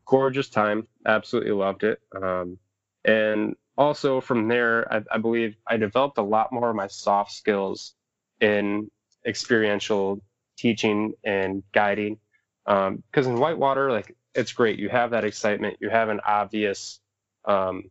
[0.05, 1.99] Gorgeous time, absolutely loved it.
[2.15, 2.57] Um,
[3.03, 7.31] and also from there, I, I, believe I developed a lot more of my soft
[7.31, 7.95] skills
[8.45, 8.91] in
[9.25, 10.21] experiential
[10.57, 12.17] teaching and guiding.
[12.65, 16.99] Because um, in whitewater, like it's great, you have that excitement, you have an obvious
[17.45, 17.89] um,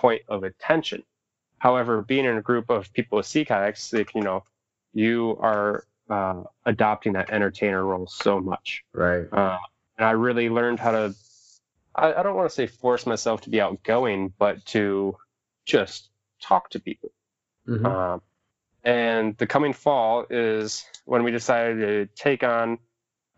[0.00, 1.02] point of attention.
[1.58, 4.44] However, being in a group of people with sea kayaks, like, you know,
[4.92, 8.84] you are uh, adopting that entertainer role so much.
[8.92, 9.26] Right.
[9.32, 9.58] Uh,
[9.96, 11.14] and I really learned how to,
[11.94, 15.16] I, I don't want to say force myself to be outgoing, but to
[15.64, 16.10] just
[16.42, 17.10] talk to people.
[17.66, 17.86] Mm-hmm.
[17.86, 18.20] Um,
[18.84, 22.78] and the coming fall is when we decided to take on,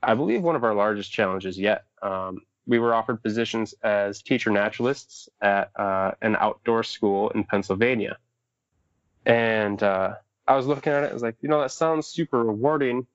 [0.02, 1.84] I believe, one of our largest challenges yet.
[2.02, 8.18] Um, we were offered positions as teacher naturalists at uh, an outdoor school in Pennsylvania.
[9.24, 10.14] And uh,
[10.46, 13.06] I was looking at it, I was like, you know, that sounds super rewarding,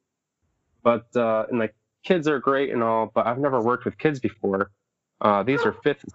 [0.83, 4.19] but uh, and like kids are great and all, but I've never worked with kids
[4.19, 4.71] before.
[5.19, 6.05] Uh, these are fifth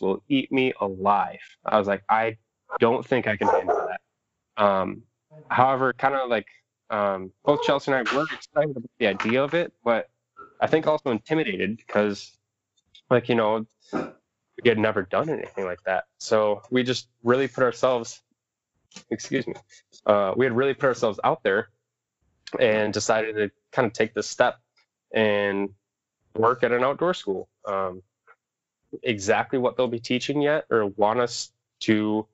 [0.00, 1.40] will eat me alive.
[1.64, 2.36] I was like, I
[2.80, 3.85] don't think I can handle.
[4.56, 5.02] Um,
[5.48, 6.46] however, kind of like
[6.90, 10.08] um, both Chelsea and I were excited about the idea of it, but
[10.60, 12.36] I think also intimidated because,
[13.10, 16.04] like you know, we had never done anything like that.
[16.18, 18.22] So we just really put ourselves,
[19.10, 19.54] excuse me,
[20.06, 21.68] uh, we had really put ourselves out there
[22.58, 24.56] and decided to kind of take this step
[25.12, 25.70] and
[26.34, 27.48] work at an outdoor school.
[27.66, 28.02] Um,
[29.02, 31.50] exactly what they'll be teaching yet or want us
[31.80, 32.26] to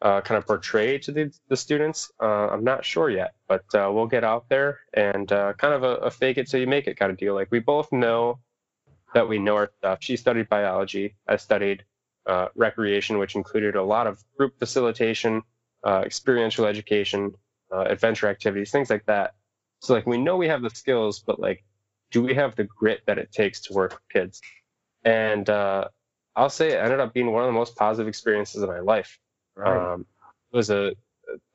[0.00, 3.90] uh, kind of portray to the, the students, uh, I'm not sure yet, but uh,
[3.92, 6.86] we'll get out there and uh, kind of a, a, fake it till you make
[6.86, 7.34] it kind of deal.
[7.34, 8.38] Like we both know
[9.14, 9.98] that we know our stuff.
[10.00, 11.16] She studied biology.
[11.26, 11.84] I studied
[12.26, 15.42] uh, recreation, which included a lot of group facilitation,
[15.84, 17.34] uh, experiential education,
[17.72, 19.34] adventure activities, things like that.
[19.80, 21.64] So like we know we have the skills, but like,
[22.10, 24.40] do we have the grit that it takes to work with kids?
[25.04, 28.80] And I'll say it ended up being one of the most positive experiences of my
[28.80, 29.18] life.
[29.58, 29.92] Right.
[29.92, 30.06] Um,
[30.52, 30.94] it was a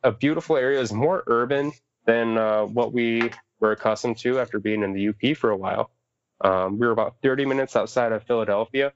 [0.04, 0.78] a beautiful area.
[0.78, 1.72] It was more urban
[2.06, 5.90] than uh, what we were accustomed to after being in the UP for a while.
[6.42, 8.92] Um, we were about 30 minutes outside of Philadelphia,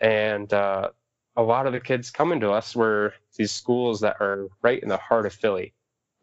[0.00, 0.90] and uh,
[1.36, 4.88] a lot of the kids coming to us were these schools that are right in
[4.88, 5.72] the heart of Philly.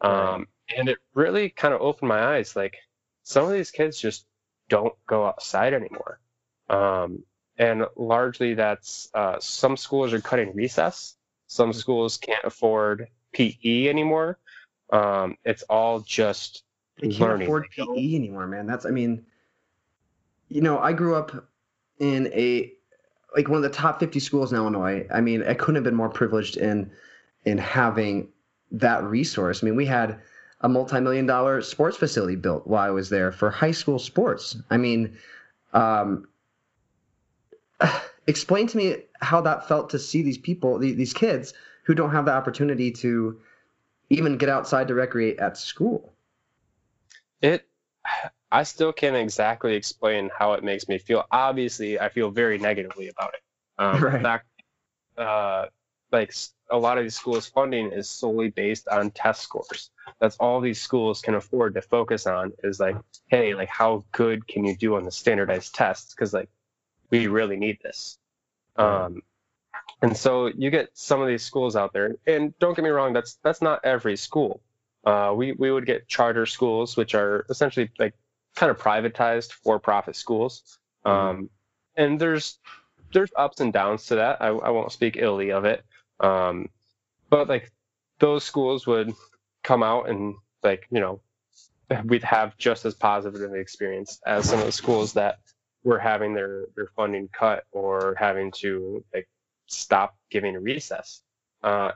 [0.00, 0.46] Um.
[0.76, 2.56] And it really kind of opened my eyes.
[2.56, 2.76] Like
[3.22, 4.26] some of these kids just
[4.68, 6.20] don't go outside anymore.
[6.68, 7.22] Um,
[7.56, 11.16] and largely that's uh, some schools are cutting recess
[11.46, 14.38] some schools can't afford PE anymore.
[14.90, 16.62] Um, it's all just
[17.00, 17.46] they can't learning.
[17.46, 18.66] afford PE anymore, man.
[18.66, 19.24] That's I mean,
[20.48, 21.48] you know, I grew up
[21.98, 22.72] in a
[23.34, 25.06] like one of the top 50 schools in Illinois.
[25.12, 26.90] I mean, I couldn't have been more privileged in
[27.44, 28.28] in having
[28.72, 29.62] that resource.
[29.62, 30.18] I mean, we had
[30.62, 34.56] a multi-million dollar sports facility built while I was there for high school sports.
[34.70, 35.16] I mean,
[35.72, 36.26] um,
[38.26, 41.54] explain to me how that felt to see these people, these kids
[41.84, 43.40] who don't have the opportunity to
[44.10, 46.12] even get outside to recreate at school.
[47.40, 47.66] It,
[48.50, 51.24] I still can't exactly explain how it makes me feel.
[51.30, 53.40] Obviously, I feel very negatively about it.
[53.78, 54.22] Um, right.
[54.22, 54.46] Fact,
[55.18, 55.66] uh,
[56.12, 56.32] like
[56.70, 59.90] a lot of these schools' funding is solely based on test scores.
[60.20, 62.96] That's all these schools can afford to focus on is like,
[63.28, 66.14] hey, like how good can you do on the standardized tests?
[66.14, 66.48] Because like
[67.10, 68.18] we really need this.
[68.78, 69.22] Um,
[70.02, 73.12] and so you get some of these schools out there, and don't get me wrong,
[73.12, 74.60] that's that's not every school.
[75.04, 78.14] Uh, we we would get charter schools, which are essentially like
[78.54, 80.78] kind of privatized for-profit schools.
[81.04, 81.28] Mm-hmm.
[81.28, 81.50] Um,
[81.96, 82.58] and there's
[83.12, 84.42] there's ups and downs to that.
[84.42, 85.84] I, I won't speak illy of it.
[86.20, 86.68] Um,
[87.30, 87.70] but like
[88.18, 89.14] those schools would
[89.62, 91.20] come out and like you know
[92.04, 95.38] we'd have just as positive an experience as some of the schools that
[95.86, 99.28] were having their their funding cut or having to like
[99.68, 101.22] stop giving a recess.
[101.62, 101.92] Uh,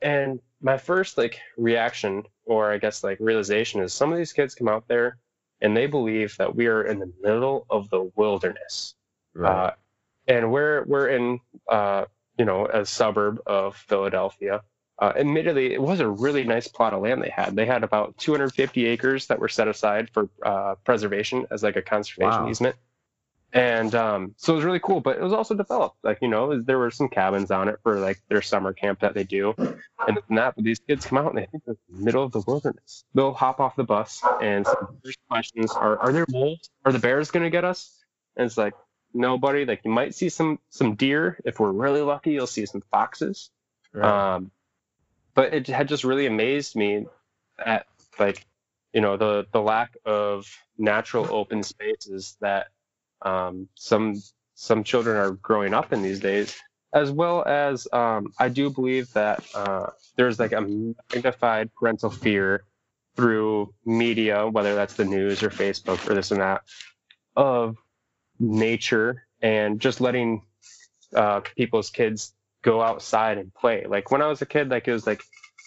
[0.00, 4.54] and my first like reaction or I guess like realization is some of these kids
[4.54, 5.18] come out there
[5.60, 8.94] and they believe that we are in the middle of the wilderness.
[9.34, 9.50] Right.
[9.50, 9.70] Uh,
[10.28, 12.04] and we're we're in uh,
[12.38, 14.62] you know a suburb of Philadelphia.
[15.00, 17.56] Uh, admittedly, it was a really nice plot of land they had.
[17.56, 21.82] They had about 250 acres that were set aside for uh, preservation as like a
[21.82, 22.48] conservation wow.
[22.48, 22.76] easement
[23.52, 25.00] and um, so it was really cool.
[25.00, 25.96] But it was also developed.
[26.02, 29.14] Like you know, there were some cabins on it for like their summer camp that
[29.14, 30.54] they do, and that.
[30.56, 33.04] But these kids come out and they think they're in the middle of the wilderness.
[33.14, 36.70] They'll hop off the bus and some first questions are: Are there wolves?
[36.84, 38.04] Are the bears going to get us?
[38.36, 38.74] And it's like
[39.14, 39.64] nobody.
[39.64, 42.32] Like you might see some some deer if we're really lucky.
[42.32, 43.50] You'll see some foxes.
[43.92, 44.34] Right.
[44.34, 44.50] Um,
[45.34, 47.06] but it had just really amazed me
[47.64, 47.86] at
[48.18, 48.44] like
[48.92, 50.46] you know the the lack of
[50.78, 52.68] natural open spaces that
[53.22, 54.22] um, some
[54.54, 56.56] some children are growing up in these days,
[56.92, 62.64] as well as um, I do believe that uh, there's like a magnified parental fear
[63.16, 66.62] through media, whether that's the news or Facebook or this and that,
[67.34, 67.76] of
[68.38, 70.42] nature and just letting
[71.14, 73.86] uh, people's kids go outside and play.
[73.86, 75.22] Like when I was a kid, like it was like,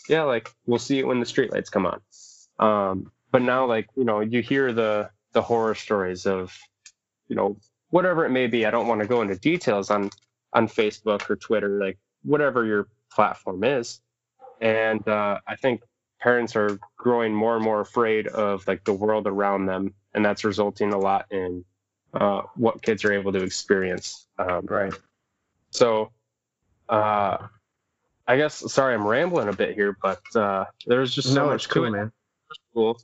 [0.08, 2.02] yeah, like we'll see it when the streetlights come on.
[2.60, 6.58] Um, but now, like you know, you hear the the horror stories of
[7.30, 7.57] you know,
[7.91, 8.65] whatever it may be.
[8.65, 10.09] I don't want to go into details on
[10.51, 14.01] on Facebook or Twitter, like whatever your platform is.
[14.59, 15.82] And uh, I think
[16.19, 20.43] parents are growing more and more afraid of like the world around them, and that's
[20.43, 21.63] resulting a lot in
[22.13, 24.27] uh, what kids are able to experience.
[24.38, 24.93] Um, right.
[25.71, 26.11] So,
[26.89, 27.38] uh,
[28.27, 31.69] I guess sorry I'm rambling a bit here, but uh, there's just so no, much
[31.69, 32.11] cool, man.
[32.73, 32.99] Cool.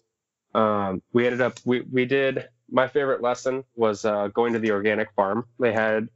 [0.53, 4.71] um, we ended up we we did my favorite lesson was uh, going to the
[4.71, 5.45] organic farm.
[5.59, 6.09] They had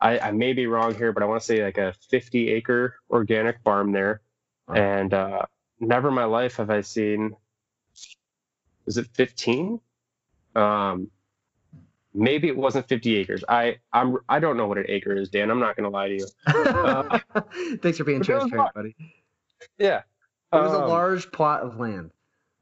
[0.00, 2.96] I, I may be wrong here, but I want to say like a 50 acre
[3.10, 4.20] organic farm there,
[4.68, 4.74] wow.
[4.74, 5.42] and uh,
[5.80, 7.34] never in my life have I seen.
[8.86, 9.80] Is it 15?
[10.54, 11.10] Um,
[12.12, 13.44] maybe it wasn't 50 acres.
[13.48, 15.50] I I'm I don't know what an acre is, Dan.
[15.50, 16.26] I'm not gonna lie to you.
[16.46, 17.18] Uh,
[17.82, 18.94] Thanks for being transparent, buddy.
[19.78, 20.02] Yeah,
[20.52, 22.10] it was um, a large plot of land.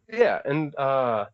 [0.09, 1.26] Yeah, and uh,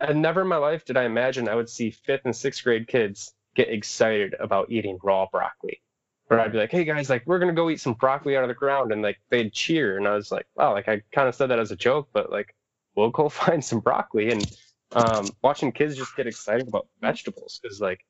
[0.00, 2.88] and never in my life did I imagine I would see fifth and sixth grade
[2.88, 5.82] kids get excited about eating raw broccoli.
[6.30, 8.48] Or I'd be like, hey guys, like we're gonna go eat some broccoli out of
[8.48, 11.34] the ground, and like they'd cheer, and I was like, wow, like I kind of
[11.34, 12.54] said that as a joke, but like
[12.94, 14.30] we'll go find some broccoli.
[14.30, 14.56] And
[14.92, 18.04] um, watching kids just get excited about vegetables is like,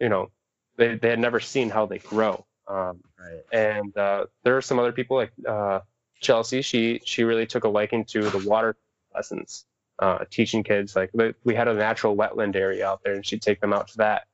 [0.00, 0.30] you know,
[0.76, 2.46] they they had never seen how they grow.
[2.68, 3.42] Um, right.
[3.52, 5.80] And uh, there are some other people like uh,
[6.20, 6.62] Chelsea.
[6.62, 8.76] She she really took a liking to the water
[9.14, 9.66] lessons,
[9.98, 11.10] uh, teaching kids like
[11.44, 14.24] we had a natural wetland area out there, and she'd take them out to that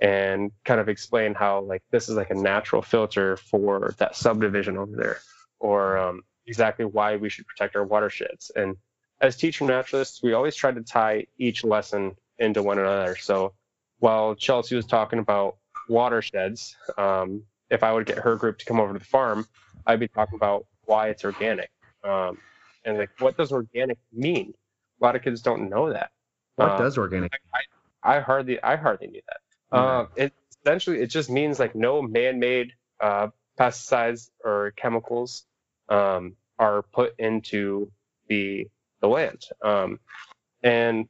[0.00, 4.76] and kind of explain how like this is like a natural filter for that subdivision
[4.76, 5.18] over there,
[5.58, 8.50] or um, exactly why we should protect our watersheds.
[8.54, 8.76] And
[9.20, 13.16] as teaching naturalists, we always try to tie each lesson into one another.
[13.16, 13.54] So
[13.98, 15.56] while Chelsea was talking about
[15.88, 19.46] watersheds, um, if I would get her group to come over to the farm,
[19.86, 21.70] I'd be talking about why it's organic.
[22.04, 22.38] Um,
[22.84, 24.52] and like, what does organic mean?
[25.00, 26.10] A lot of kids don't know that.
[26.56, 27.32] What um, does organic?
[27.54, 29.76] I, I, hardly, I hardly knew that.
[29.76, 30.32] Uh, it
[30.62, 33.28] essentially it just means like no man-made uh,
[33.58, 35.44] pesticides or chemicals
[35.88, 37.90] um, are put into
[38.28, 38.68] the
[39.00, 39.42] the land.
[39.62, 40.00] Um,
[40.62, 41.08] and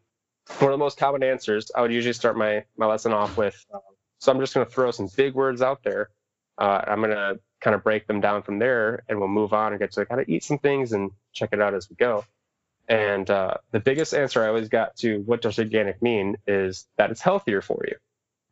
[0.59, 3.65] one of the most common answers, I would usually start my my lesson off with.
[3.73, 3.79] Uh,
[4.19, 6.11] so I'm just going to throw some big words out there.
[6.59, 9.73] Uh, I'm going to kind of break them down from there, and we'll move on
[9.73, 12.25] and get to kind of eat some things and check it out as we go.
[12.89, 17.11] And uh, the biggest answer I always got to what does organic mean is that
[17.11, 17.97] it's healthier for you.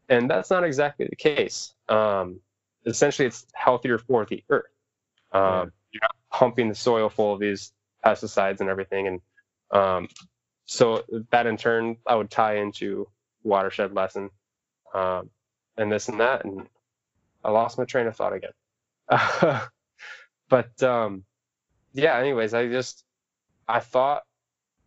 [0.09, 1.73] And that's not exactly the case.
[1.89, 2.41] Um,
[2.85, 4.65] essentially, it's healthier for the earth.
[5.33, 5.65] Um, yeah.
[5.93, 7.73] You're not pumping the soil full of these
[8.05, 9.07] pesticides and everything.
[9.07, 9.21] And
[9.71, 10.09] um,
[10.67, 13.09] so that in turn, I would tie into
[13.43, 14.31] watershed lesson
[14.93, 15.31] um,
[15.77, 16.45] and this and that.
[16.45, 16.67] And
[17.45, 18.51] I lost my train of thought again.
[20.49, 21.25] but um,
[21.93, 23.05] yeah, anyways, I just
[23.69, 24.25] I thought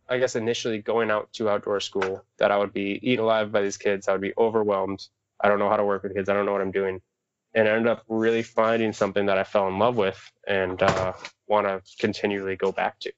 [0.08, 3.60] I guess initially going out to outdoor school that I would be eaten alive by
[3.60, 4.08] these kids.
[4.08, 5.06] I would be overwhelmed.
[5.40, 6.28] I don't know how to work with kids.
[6.28, 7.00] I don't know what I'm doing.
[7.54, 11.12] And I ended up really finding something that I fell in love with and uh,
[11.46, 13.12] want to continually go back to.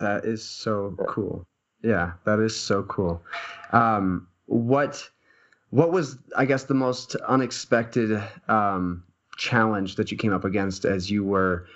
[0.00, 1.46] That is so cool.
[1.82, 3.22] Yeah, that is so cool.
[3.72, 5.08] Um, what
[5.70, 9.04] what was I guess the most unexpected um,
[9.36, 11.66] challenge that you came up against as you were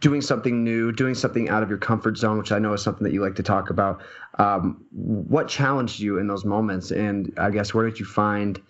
[0.00, 3.04] doing something new, doing something out of your comfort zone, which I know is something
[3.04, 4.00] that you like to talk about.
[4.38, 8.60] Um, what challenged you in those moments, and I guess where did you find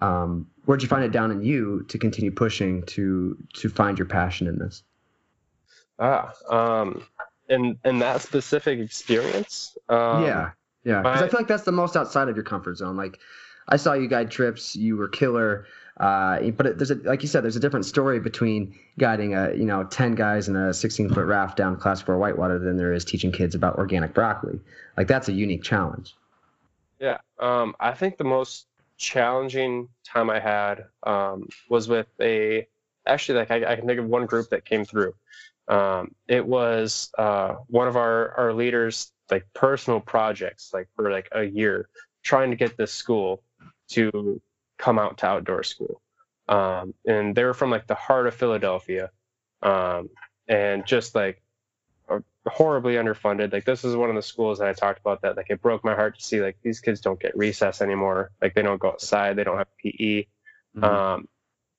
[0.00, 3.98] um, where did you find it down in you to continue pushing to to find
[3.98, 4.82] your passion in this?
[5.98, 7.02] Ah, um,
[7.48, 9.76] in in that specific experience.
[9.88, 10.50] Um, yeah,
[10.84, 12.96] yeah, because I feel like that's the most outside of your comfort zone.
[12.96, 13.18] Like
[13.68, 15.66] I saw you guide trips, you were killer.
[15.98, 19.52] Uh, but it, there's a, like you said, there's a different story between guiding a
[19.54, 22.92] you know 10 guys in a 16 foot raft down class four whitewater than there
[22.92, 24.60] is teaching kids about organic broccoli.
[24.96, 26.14] Like that's a unique challenge.
[27.00, 32.66] Yeah, um, I think the most challenging time I had um, was with a
[33.06, 35.14] actually like I, I, can think of one group that came through.
[35.68, 41.28] Um, it was uh, one of our our leaders like personal projects like for like
[41.32, 41.88] a year
[42.22, 43.42] trying to get this school
[43.88, 44.40] to
[44.78, 46.00] come out to outdoor school.
[46.48, 49.10] Um, and they were from like the heart of Philadelphia,
[49.62, 50.08] um,
[50.48, 51.42] and just like
[52.46, 53.52] horribly underfunded.
[53.52, 55.84] Like this is one of the schools that I talked about that like it broke
[55.84, 58.30] my heart to see like these kids don't get recess anymore.
[58.40, 60.24] Like they don't go outside, they don't have PE.
[60.76, 60.84] Mm-hmm.
[60.84, 61.28] Um,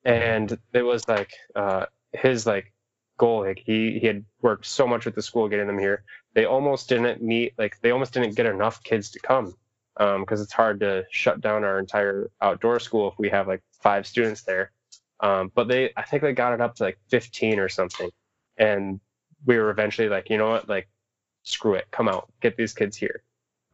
[0.05, 2.71] and it was like uh, his like
[3.17, 3.41] goal.
[3.41, 6.03] Like he he had worked so much with the school getting them here.
[6.35, 9.55] They almost didn't meet like they almost didn't get enough kids to come
[9.99, 13.61] because um, it's hard to shut down our entire outdoor school if we have like
[13.81, 14.71] five students there.
[15.19, 18.09] Um, but they, I think they got it up to like 15 or something.
[18.55, 19.01] And
[19.45, 20.87] we were eventually like, you know what, like,
[21.43, 23.23] screw it, come out, get these kids here.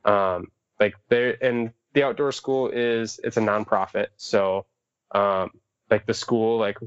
[0.03, 0.47] Um,
[0.80, 4.07] like they and the outdoor school is, it's a nonprofit.
[4.17, 4.65] So,
[5.11, 5.51] um,
[5.91, 6.80] like the school, like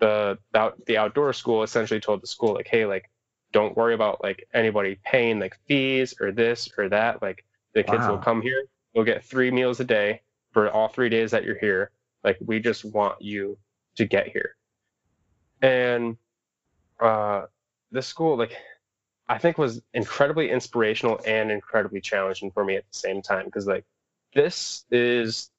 [0.00, 3.08] the, the, the outdoor school essentially told the school like, Hey, like,
[3.52, 7.22] don't worry about like anybody paying like fees or this or that.
[7.22, 8.10] Like the kids wow.
[8.12, 8.64] will come here
[8.94, 10.22] You'll get three meals a day
[10.52, 11.90] for all three days that you're here.
[12.24, 13.58] Like we just want you
[13.96, 14.56] to get here.
[15.62, 16.16] And
[16.98, 17.46] uh,
[17.92, 18.56] the school, like
[19.28, 23.66] I think was incredibly inspirational and incredibly challenging for me at the same time because
[23.66, 23.84] like
[24.34, 25.50] this is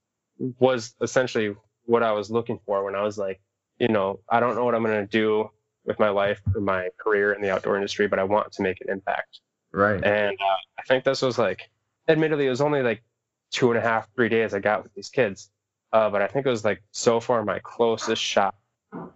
[0.60, 1.56] was essentially
[1.86, 3.40] what I was looking for when I was like,
[3.80, 5.50] you know, I don't know what I'm going to do
[5.86, 8.82] with my life or my career in the outdoor industry, but I want to make
[8.82, 9.40] an impact.
[9.72, 10.04] Right.
[10.04, 11.70] And uh, I think this was like,
[12.08, 13.04] admittedly, it was only like
[13.52, 15.50] two and a half, three days I got with these kids.
[15.94, 18.56] Uh, but I think it was like so far my closest shot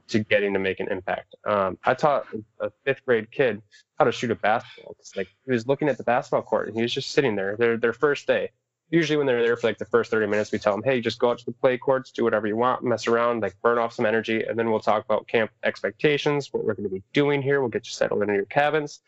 [0.08, 1.36] to getting to make an impact.
[1.46, 2.28] Um, I taught
[2.60, 3.62] a fifth grade kid
[3.98, 4.94] how to shoot a basketball.
[4.96, 7.56] Cause like he was looking at the basketball court and he was just sitting there.
[7.58, 8.52] Their their first day.
[8.92, 11.18] Usually when they're there for like the first 30 minutes, we tell them, hey, just
[11.18, 13.94] go out to the play courts, do whatever you want, mess around, like burn off
[13.94, 17.42] some energy, and then we'll talk about camp expectations, what we're going to be doing
[17.42, 17.62] here.
[17.62, 19.02] We'll get you settled into your cabins.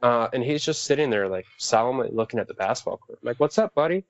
[0.00, 3.18] Uh, and he's just sitting there like solemnly looking at the basketball court.
[3.22, 4.04] I'm like, what's up, buddy?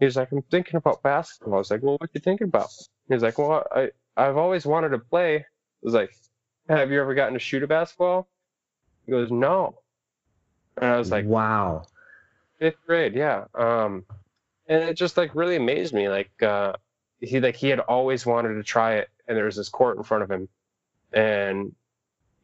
[0.00, 1.54] He's like, I'm thinking about basketball.
[1.54, 2.70] I was like, well, what you thinking about?
[3.08, 5.36] He's like, well, I, I've always wanted to play.
[5.36, 5.44] I
[5.82, 6.14] was like,
[6.68, 8.28] have you ever gotten to shoot a basketball?
[9.06, 9.78] He goes, no.
[10.76, 11.86] And I was like, wow.
[12.58, 13.44] Fifth grade, yeah.
[13.54, 14.04] Um,
[14.68, 16.08] and it just like really amazed me.
[16.08, 16.74] Like, uh,
[17.20, 20.02] he like he had always wanted to try it, and there was this court in
[20.02, 20.48] front of him,
[21.12, 21.74] and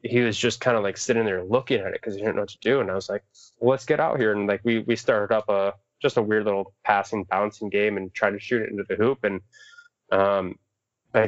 [0.02, 2.42] he was just kind of like sitting there looking at it because he didn't know
[2.42, 2.80] what to do.
[2.80, 3.22] And I was like,
[3.58, 4.32] well, let's get out here.
[4.32, 8.12] And like we we started up a just a weird little passing, bouncing game and
[8.12, 9.24] try to shoot it into the hoop.
[9.24, 9.40] And
[10.10, 10.58] um,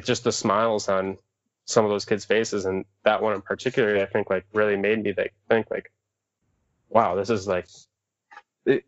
[0.03, 1.17] just the smiles on
[1.65, 5.03] some of those kids' faces, and that one in particular, I think like really made
[5.03, 5.91] me like think like,
[6.91, 7.67] wow, this is like,
[8.67, 8.85] it,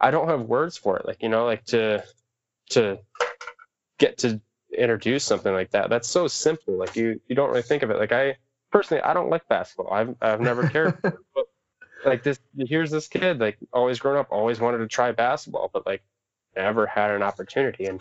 [0.00, 1.06] I don't have words for it.
[1.06, 2.04] Like you know, like to
[2.70, 2.98] to
[3.98, 4.40] get to
[4.76, 5.90] introduce something like that.
[5.90, 6.76] That's so simple.
[6.76, 7.98] Like you you don't really think of it.
[7.98, 8.36] Like I
[8.70, 9.92] personally, I don't like basketball.
[9.92, 10.98] I've I've never cared.
[11.02, 11.16] but
[12.04, 15.86] like this, here's this kid like always grown up, always wanted to try basketball, but
[15.86, 16.02] like
[16.56, 17.86] never had an opportunity.
[17.86, 18.00] And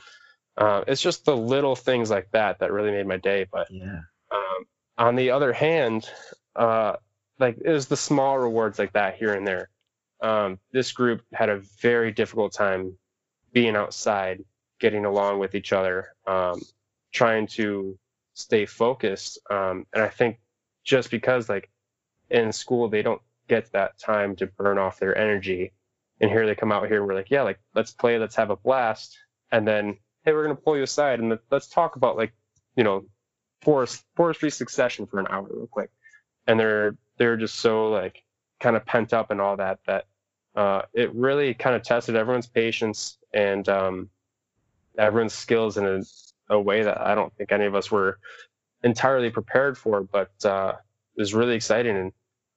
[0.57, 3.47] uh, it's just the little things like that that really made my day.
[3.51, 4.01] But yeah.
[4.31, 4.65] Um,
[4.97, 6.09] on the other hand,
[6.55, 6.93] uh,
[7.39, 9.69] like it was the small rewards like that here and there.
[10.21, 12.97] Um, this group had a very difficult time
[13.53, 14.43] being outside,
[14.79, 16.61] getting along with each other, um,
[17.11, 17.97] trying to
[18.33, 19.39] stay focused.
[19.49, 20.39] Um, and I think
[20.83, 21.69] just because like
[22.29, 25.73] in school they don't get that time to burn off their energy,
[26.19, 28.49] and here they come out here and we're like, yeah, like let's play, let's have
[28.49, 29.17] a blast,
[29.51, 32.33] and then hey, we're gonna pull you aside and let's talk about like
[32.75, 33.05] you know
[33.61, 35.89] forest forestry succession for an hour real quick,
[36.47, 38.23] and they're they're just so like
[38.59, 40.05] kind of pent up and all that that
[40.55, 44.09] uh, it really kind of tested everyone's patience and um,
[44.97, 46.01] everyone's skills in a,
[46.55, 48.17] a, way that I don't think any of us were
[48.83, 50.73] entirely prepared for, but uh,
[51.15, 51.95] it was really exciting.
[51.95, 52.11] And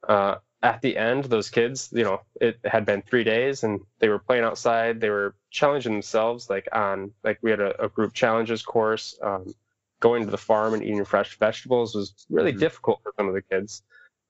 [0.08, 4.08] uh, at the end, those kids, you know, it had been three days and they
[4.08, 5.00] were playing outside.
[5.00, 9.18] They were challenging themselves, like on, like we had a, a group challenges course.
[9.22, 9.54] Um,
[10.00, 12.60] going to the farm and eating fresh vegetables was really mm-hmm.
[12.60, 13.82] difficult for some of the kids.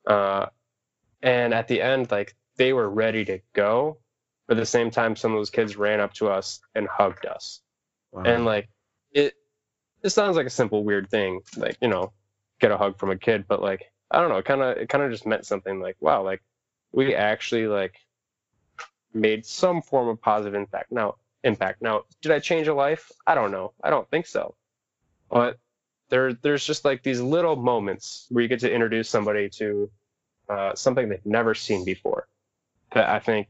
[0.07, 0.47] Uh,
[1.22, 3.99] and at the end, like they were ready to go.
[4.47, 7.24] But at the same time, some of those kids ran up to us and hugged
[7.24, 7.61] us.
[8.11, 8.24] Wow.
[8.24, 8.68] And like
[9.12, 9.35] it,
[10.03, 12.12] it sounds like a simple weird thing, like you know,
[12.61, 13.45] get a hug from a kid.
[13.47, 15.80] But like I don't know, kind of it kind of just meant something.
[15.80, 16.42] Like wow, like
[16.92, 17.94] we actually like
[19.12, 20.92] made some form of positive impact.
[20.92, 21.82] Now impact.
[21.82, 23.11] Now, did I change a life?
[23.26, 23.72] I don't know.
[23.82, 24.54] I don't think so.
[25.30, 25.58] But
[26.08, 29.90] there, there's just like these little moments where you get to introduce somebody to
[30.48, 32.26] uh, something they've never seen before
[32.92, 33.48] that I think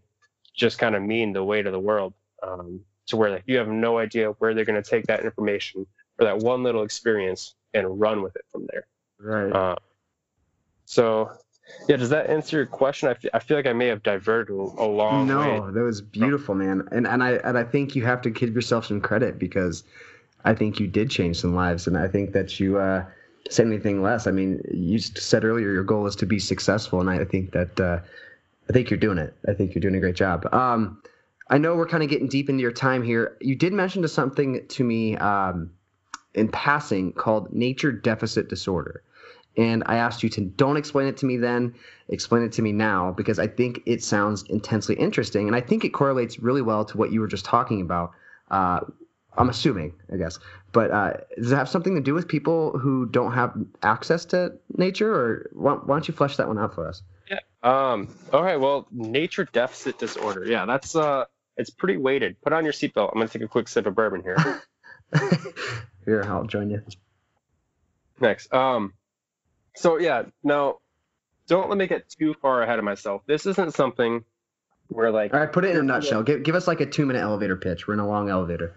[0.54, 3.68] just kind of mean the weight of the world um, to where like you have
[3.68, 5.86] no idea where they're going to take that information
[6.18, 8.86] or that one little experience and run with it from there.
[9.18, 9.52] Right.
[9.52, 9.76] Uh,
[10.90, 11.30] so,
[11.88, 13.10] yeah, does that answer your question?
[13.10, 15.58] I, f- I feel like I may have diverted a, long no, way.
[15.58, 16.88] No, that was beautiful, man.
[16.90, 19.84] And and I and I think you have to give yourself some credit because
[20.44, 23.04] I think you did change some lives, and I think that you uh,
[23.48, 24.26] said anything less.
[24.26, 27.78] I mean, you said earlier your goal is to be successful, and I think that
[27.78, 28.00] uh,
[28.68, 29.32] I think you're doing it.
[29.46, 30.52] I think you're doing a great job.
[30.52, 31.00] Um,
[31.48, 33.36] I know we're kind of getting deep into your time here.
[33.40, 35.70] You did mention to something to me um,
[36.34, 39.04] in passing called nature deficit disorder.
[39.56, 41.74] And I asked you to don't explain it to me then,
[42.08, 45.48] explain it to me now, because I think it sounds intensely interesting.
[45.48, 48.12] And I think it correlates really well to what you were just talking about
[48.50, 48.80] uh,
[49.36, 50.38] I'm assuming, I guess.
[50.72, 54.54] But uh, does it have something to do with people who don't have access to
[54.76, 57.02] nature, or why, why don't you flesh that one out for us?
[57.28, 57.38] Yeah.
[57.62, 58.08] Um.
[58.32, 58.58] All right.
[58.58, 60.44] Well, nature deficit disorder.
[60.46, 61.24] Yeah, that's uh,
[61.56, 62.40] it's pretty weighted.
[62.40, 63.10] Put on your seatbelt.
[63.12, 64.62] I'm gonna take a quick sip of bourbon here.
[66.04, 66.82] here, I'll join you.
[68.20, 68.52] Next.
[68.52, 68.94] Um.
[69.76, 70.24] So yeah.
[70.42, 70.78] Now,
[71.46, 73.22] don't let me get too far ahead of myself.
[73.26, 74.24] This isn't something
[74.88, 75.32] where like.
[75.34, 75.52] All right.
[75.52, 76.22] Put it in a nutshell.
[76.22, 77.86] Give give us like a two minute elevator pitch.
[77.86, 78.74] We're in a long elevator.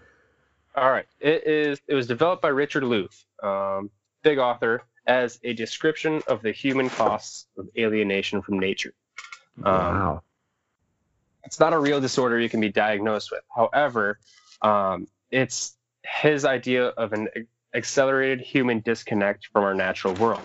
[0.76, 1.06] All right.
[1.20, 1.80] It is.
[1.86, 3.10] It was developed by Richard Louv,
[3.42, 3.90] um,
[4.22, 8.92] big author, as a description of the human costs of alienation from nature.
[9.58, 10.22] Um, Wow.
[11.44, 13.42] it's not a real disorder you can be diagnosed with.
[13.54, 14.18] However,
[14.62, 17.28] um, it's his idea of an
[17.72, 20.42] accelerated human disconnect from our natural world,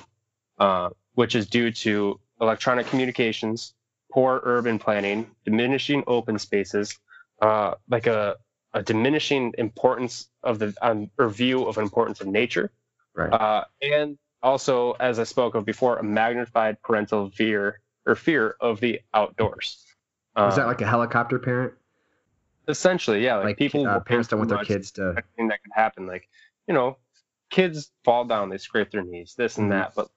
[0.59, 3.73] uh, which is due to electronic communications,
[4.11, 6.97] poor urban planning, diminishing open spaces,
[7.41, 8.37] uh, like a,
[8.73, 12.71] a diminishing importance of the um, or view of importance of nature,
[13.15, 13.33] Right.
[13.33, 18.79] uh, and also, as I spoke of before, a magnified parental fear or fear of
[18.79, 19.83] the outdoors.
[20.37, 21.73] Is that Um, like a helicopter parent?
[22.67, 25.09] essentially yeah like, Like, people uh, parents don't want their kids to.
[25.17, 26.29] anything that could happen like
[26.67, 26.97] you know
[27.49, 29.69] kids fall down they scrape their knees this and Mhm.
[29.71, 30.09] that but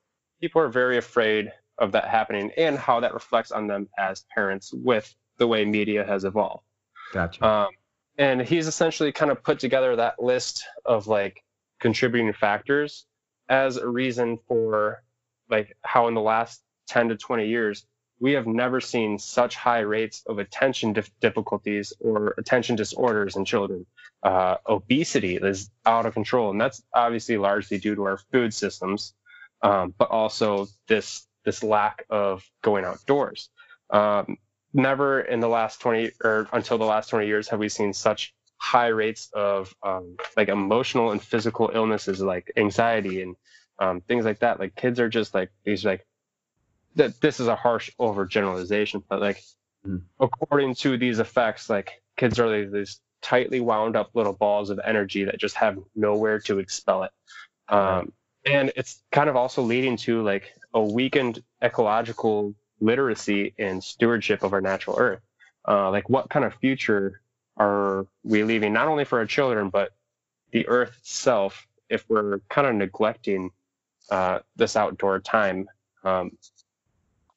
[0.43, 4.72] people are very afraid of that happening and how that reflects on them as parents
[4.74, 6.64] with the way media has evolved.
[7.12, 7.47] Gotcha.
[7.47, 7.68] um,
[8.18, 11.43] and he's essentially kind of put together that list of like
[11.80, 13.07] contributing factors
[13.49, 15.03] as a reason for
[15.49, 17.86] like how in the last 10 to 20 years
[18.18, 23.45] we have never seen such high rates of attention dif- difficulties or attention disorders in
[23.45, 23.84] children.
[24.22, 29.14] Uh, obesity is out of control and that's obviously largely due to our food systems
[29.62, 33.50] um, but also this this lack of going outdoors.
[33.90, 34.36] Um,
[34.72, 38.34] never in the last 20 or until the last 20 years have we seen such
[38.58, 43.36] high rates of um, like emotional and physical illnesses like anxiety and
[43.78, 44.60] um, things like that.
[44.60, 46.06] Like kids are just like these like
[46.94, 49.42] that this is a harsh overgeneralization but like
[49.84, 50.02] Mm.
[50.20, 54.80] according to these effects like kids are like these tightly wound up little balls of
[54.84, 57.10] energy that just have nowhere to expel it.
[57.68, 58.12] Um,
[58.45, 64.53] and it's kind of also leading to like a weakened ecological literacy and stewardship of
[64.53, 65.20] our natural earth.
[65.66, 67.20] Uh, like what kind of future
[67.57, 69.90] are we leaving not only for our children but
[70.51, 73.51] the earth itself if we're kind of neglecting
[74.11, 75.68] uh, this outdoor time
[76.03, 76.32] um,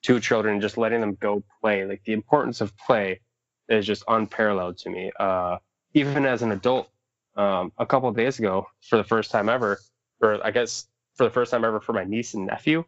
[0.01, 3.19] to children just letting them go play like the importance of play
[3.67, 5.11] is just unparalleled to me.
[5.19, 5.57] Uh,
[5.93, 6.89] even as an adult
[7.35, 9.79] um, a couple days ago for the first time ever
[10.21, 12.83] or i guess for the first time ever for my niece and nephew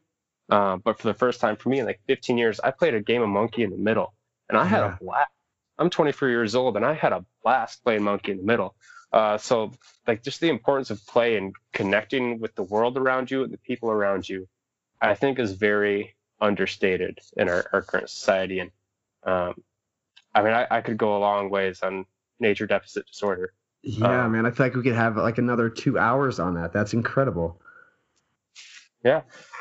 [0.50, 3.02] uh, but for the first time for me in like 15 years i played a
[3.02, 4.14] game of monkey in the middle
[4.50, 4.96] and i had Yeah.
[4.96, 5.32] a blast
[5.78, 8.76] i'm 24 years old and i had a blast playing monkey in the middle
[9.14, 9.72] uh, so
[10.06, 13.58] like just the importance of play and connecting with the world around you and the
[13.58, 14.48] people around you
[15.02, 18.72] i think is very understated in our, our current society and
[19.24, 19.54] um,
[20.36, 22.06] i mean I, I could go a long ways on
[22.40, 23.54] nature deficit disorder
[23.84, 24.46] yeah, uh, man.
[24.46, 26.74] I feel like we could have like another two hours on that.
[26.74, 27.62] That's incredible.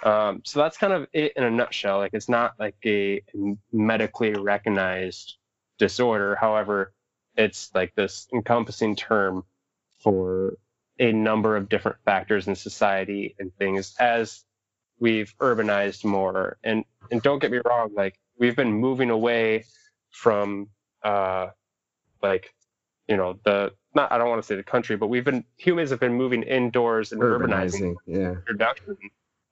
[0.03, 1.99] Um, so that's kind of it in a nutshell.
[1.99, 3.23] Like it's not like a
[3.73, 5.37] medically recognized
[5.79, 6.37] disorder.
[6.37, 6.93] However,
[7.37, 9.45] it's like this encompassing term
[9.99, 10.59] for
[10.99, 14.45] a number of different factors in society and things as
[14.99, 16.57] we've urbanized more.
[16.65, 19.65] And and don't get me wrong, like we've been moving away
[20.11, 20.69] from
[21.03, 21.49] uh
[22.23, 22.55] like
[23.07, 25.91] you know the not I don't want to say the country, but we've been humans
[25.91, 27.95] have been moving indoors and urbanizing Urbanizing.
[28.07, 28.31] Yeah.
[28.31, 28.97] introduction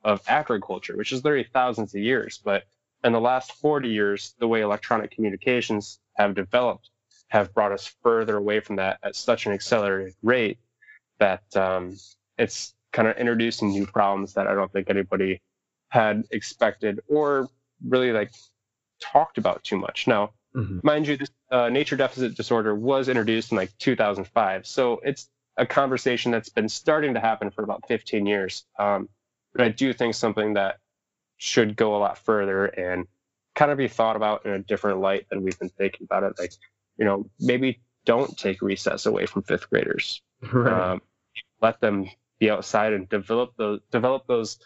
[0.05, 2.41] of agriculture, which is literally thousands of years.
[2.45, 2.65] But
[3.03, 6.91] in the last 40 years, the way electronic communications have developed
[7.29, 10.59] have brought us further away from that at such an accelerated rate
[11.19, 11.97] that um,
[12.39, 15.41] it's kind of introducing new problems that I don't think anybody
[15.89, 17.49] had expected or
[17.85, 18.31] really like
[19.01, 20.07] talked about too much.
[20.07, 20.85] Now, Mhm.
[20.85, 25.67] mind you, this uh, nature deficit disorder was introduced in like 2005, so it's a
[25.67, 28.65] conversation that's been starting to happen for about 15 years.
[28.79, 29.09] Um,
[29.55, 30.79] but I do think something that
[31.37, 33.07] should go a lot further and
[33.55, 36.35] kind of be thought about in a different light than we've been thinking about it.
[36.39, 36.53] Like,
[36.97, 40.21] you know, maybe don't take recess away from fifth graders.
[40.53, 40.93] Right.
[40.93, 41.03] Um,
[41.61, 44.59] let them be outside and develop those develop those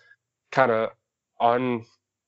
[0.50, 0.90] kind of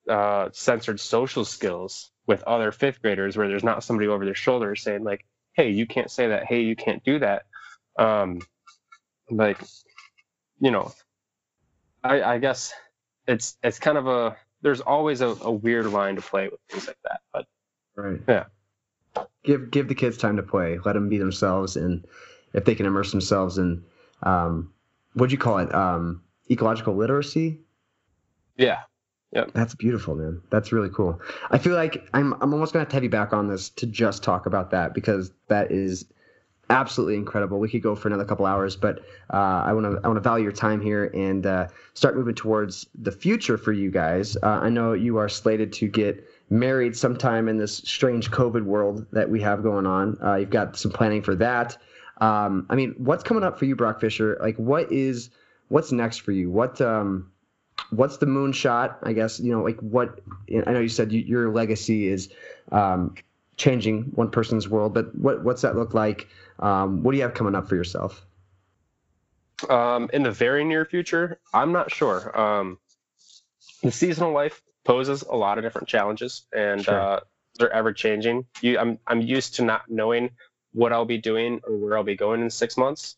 [0.06, 4.76] uncensored uh, social skills with other fifth graders where there's not somebody over their shoulder
[4.76, 7.46] saying like hey you can't say that hey you can't do that
[7.98, 8.38] um
[9.30, 9.60] like
[10.60, 10.92] you know
[12.04, 12.72] i i guess
[13.26, 16.86] it's it's kind of a there's always a, a weird line to play with things
[16.86, 17.46] like that but
[17.96, 18.20] right.
[18.28, 18.44] yeah.
[19.42, 20.78] Give give the kids time to play.
[20.84, 22.06] Let them be themselves, and
[22.52, 23.84] if they can immerse themselves in,
[24.22, 24.72] um,
[25.14, 25.74] what'd you call it?
[25.74, 27.60] Um, ecological literacy.
[29.32, 30.42] yeah That's beautiful, man.
[30.50, 31.20] That's really cool.
[31.50, 33.86] I feel like I'm I'm almost gonna have to have you back on this to
[33.86, 36.04] just talk about that because that is
[36.70, 37.58] absolutely incredible.
[37.58, 39.00] We could go for another couple hours, but
[39.32, 42.34] uh, I want to I want to value your time here and uh, start moving
[42.34, 44.36] towards the future for you guys.
[44.36, 49.06] Uh, I know you are slated to get married sometime in this strange COVID world
[49.12, 50.18] that we have going on.
[50.22, 51.76] Uh, you've got some planning for that.
[52.20, 54.38] Um, I mean, what's coming up for you, Brock Fisher?
[54.40, 55.30] Like, what is
[55.68, 56.50] what's next for you?
[56.50, 57.30] What um,
[57.90, 58.96] what's the moonshot?
[59.02, 60.20] I guess you know, like what
[60.66, 62.28] I know you said you, your legacy is
[62.70, 63.14] um,
[63.56, 66.28] changing one person's world, but what what's that look like?
[66.60, 68.24] Um, what do you have coming up for yourself?
[69.68, 72.38] Um, in the very near future, I'm not sure.
[72.38, 72.78] Um,
[73.82, 77.00] the seasonal life poses a lot of different challenges, and sure.
[77.00, 77.20] uh,
[77.58, 78.46] they're ever changing.
[78.60, 80.30] You, I'm I'm used to not knowing
[80.72, 83.16] what I'll be doing or where I'll be going in six months.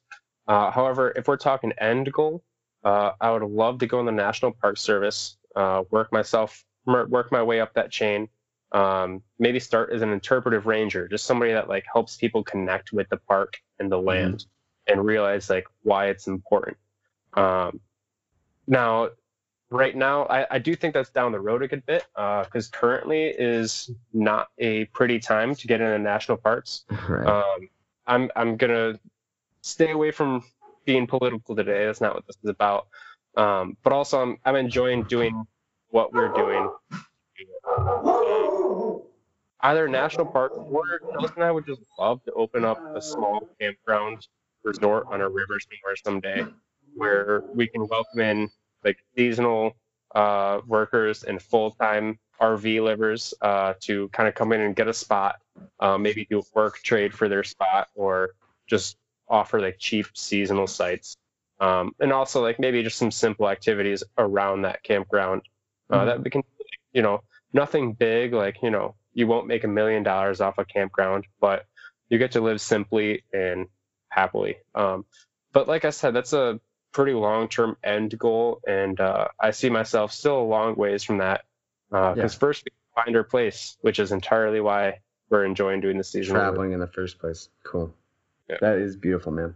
[0.48, 2.42] Uh, however, if we're talking end goal,
[2.84, 7.30] uh, I would love to go in the National Park Service, uh, work myself, work
[7.30, 8.28] my way up that chain.
[8.72, 13.08] Um, maybe start as an interpretive ranger, just somebody that like helps people connect with
[13.10, 14.08] the park and the mm-hmm.
[14.08, 14.92] land, mm-hmm.
[14.92, 16.78] and realize like why it's important.
[17.34, 17.80] Um,
[18.66, 19.10] now,
[19.70, 22.76] right now, I, I, do think that's down the road a good bit because uh,
[22.76, 26.84] currently is not a pretty time to get into national parks.
[27.08, 27.26] Right.
[27.26, 27.68] Um,
[28.06, 28.98] I'm I'm gonna
[29.62, 30.42] stay away from
[30.84, 31.86] being political today.
[31.86, 32.88] That's not what this is about.
[33.36, 35.46] Um, but also, I'm I'm enjoying doing
[35.90, 36.70] what we're doing.
[39.62, 40.82] Either national park or
[41.12, 44.26] Nelson and I would just love to open up a small campground
[44.64, 46.46] resort on a river somewhere someday,
[46.96, 48.50] where we can welcome in
[48.84, 49.76] like seasonal
[50.14, 54.92] uh, workers and full-time RV livers uh, to kind of come in and get a
[54.92, 55.36] spot,
[55.78, 58.30] uh, maybe do a work trade for their spot, or
[58.66, 58.96] just
[59.28, 61.16] offer like cheap seasonal sites,
[61.60, 65.42] um, and also like maybe just some simple activities around that campground
[65.90, 66.06] uh, mm-hmm.
[66.06, 66.42] that we can,
[66.92, 70.64] you know, nothing big like you know you won't make a million dollars off a
[70.64, 71.66] campground, but
[72.08, 73.66] you get to live simply and
[74.08, 74.56] happily.
[74.74, 75.04] Um,
[75.52, 76.60] but like I said, that's a
[76.92, 81.18] pretty long term end goal, and uh, I see myself still a long ways from
[81.18, 81.42] that.
[81.90, 82.28] Because uh, yeah.
[82.28, 86.34] first we find our place, which is entirely why we're enjoying doing the season.
[86.34, 87.94] Traveling in the first place, cool.
[88.48, 88.56] Yeah.
[88.60, 89.54] That is beautiful, man.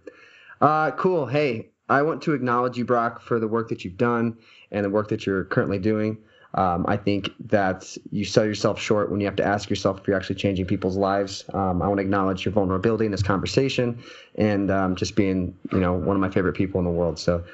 [0.61, 1.27] Uh, cool.
[1.27, 4.39] Hey, I want to acknowledge you, Brock, for the work that you've done
[4.71, 6.19] and the work that you're currently doing.
[6.57, 10.09] Um, I think that you sell yourself short when you have to ask yourself if
[10.09, 11.45] you're actually changing people's lives.
[11.53, 14.03] Um, I want to acknowledge your vulnerability in this conversation
[14.37, 17.19] and um, just being, you know, one of my favorite people in the world.
[17.19, 17.45] So,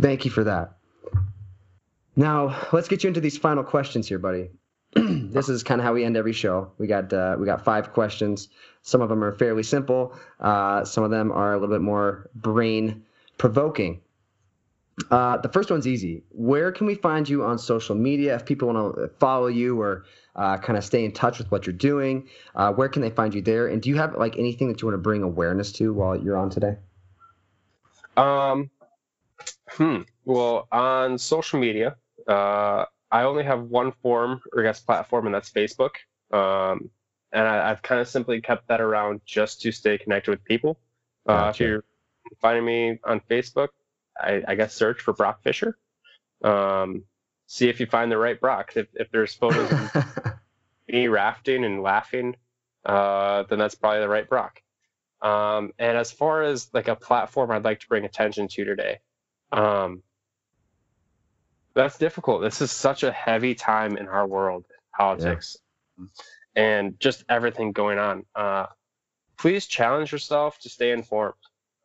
[0.00, 0.72] thank you for that.
[2.16, 4.48] Now, let's get you into these final questions here, buddy.
[4.94, 6.72] this is kind of how we end every show.
[6.78, 8.48] We got uh, we got five questions.
[8.82, 10.14] Some of them are fairly simple.
[10.40, 13.04] Uh, some of them are a little bit more brain
[13.36, 14.00] provoking.
[15.10, 16.22] Uh, the first one's easy.
[16.30, 20.06] Where can we find you on social media if people want to follow you or
[20.36, 22.28] uh, kind of stay in touch with what you're doing?
[22.54, 23.68] Uh, where can they find you there?
[23.68, 26.36] And do you have like anything that you want to bring awareness to while you're
[26.36, 26.76] on today?
[28.16, 28.70] Um,
[29.68, 30.02] hmm.
[30.24, 35.34] Well, on social media, uh, I only have one form or I guess platform, and
[35.34, 35.90] that's Facebook.
[36.32, 36.90] Um,
[37.32, 40.78] and I, have kind of simply kept that around just to stay connected with people.
[41.26, 41.64] Uh, gotcha.
[41.64, 41.84] If you're
[42.40, 43.68] finding me on Facebook,
[44.20, 45.76] I, I guess search for Brock Fisher.
[46.42, 47.04] Um,
[47.46, 48.72] see if you find the right Brock.
[48.76, 50.06] If, if there's photos of
[50.88, 52.36] me rafting and laughing,
[52.84, 54.62] uh, then that's probably the right Brock.
[55.22, 59.00] Um, and as far as like a platform I'd like to bring attention to today,
[59.52, 60.02] um,
[61.74, 62.42] that's difficult.
[62.42, 64.64] This is such a heavy time in our world,
[64.96, 65.56] politics,
[65.98, 66.06] yeah.
[66.54, 68.24] and just everything going on.
[68.34, 68.66] Uh,
[69.38, 71.34] please challenge yourself to stay informed.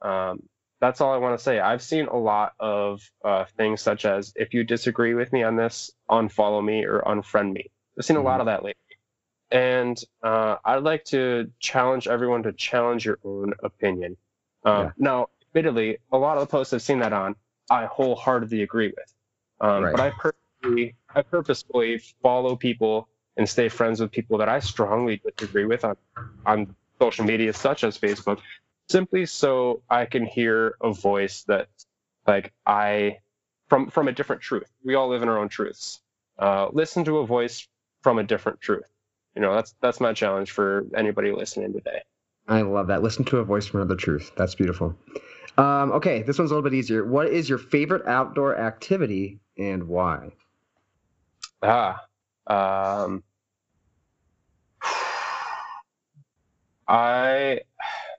[0.01, 0.43] Um,
[0.81, 1.59] that's all I want to say.
[1.59, 5.55] I've seen a lot of uh, things such as if you disagree with me on
[5.55, 7.69] this, unfollow me or unfriend me.
[7.97, 8.41] I've seen a lot mm-hmm.
[8.41, 8.75] of that lately.
[9.51, 14.17] And uh, I'd like to challenge everyone to challenge your own opinion.
[14.65, 14.91] Um, yeah.
[14.97, 17.35] Now, admittedly, a lot of the posts I've seen that on,
[17.69, 19.13] I wholeheartedly agree with.
[19.59, 19.91] Um, right.
[19.91, 23.07] But I purposely, I purposefully follow people
[23.37, 25.95] and stay friends with people that I strongly disagree with on,
[26.45, 28.39] on social media, such as Facebook,
[28.91, 31.69] simply so I can hear a voice that
[32.27, 33.19] like I
[33.69, 34.69] from from a different truth.
[34.83, 36.01] We all live in our own truths.
[36.37, 37.67] Uh, listen to a voice
[38.01, 38.85] from a different truth.
[39.35, 42.01] You know, that's that's my challenge for anybody listening today.
[42.47, 43.01] I love that.
[43.01, 44.31] Listen to a voice from another truth.
[44.35, 44.95] That's beautiful.
[45.57, 47.05] Um, okay, this one's a little bit easier.
[47.05, 50.31] What is your favorite outdoor activity and why?
[51.61, 52.01] Ah,
[52.47, 53.23] um,
[56.87, 57.61] I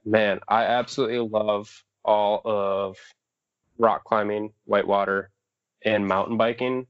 [0.05, 2.97] man, I absolutely love all of
[3.77, 5.29] rock climbing, whitewater,
[5.83, 6.87] and mountain biking.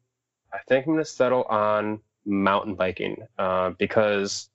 [0.51, 4.49] I think I'm going to settle on mountain biking uh, because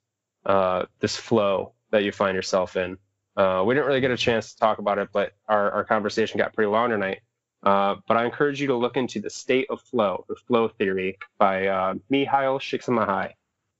[0.45, 2.97] uh, this flow that you find yourself in.
[3.35, 6.37] Uh, we didn't really get a chance to talk about it, but our, our conversation
[6.37, 7.21] got pretty long tonight.
[7.61, 11.17] Uh, but I encourage you to look into the state of flow, the flow theory
[11.37, 13.33] by uh, Mihaly Csikszentmihalyi.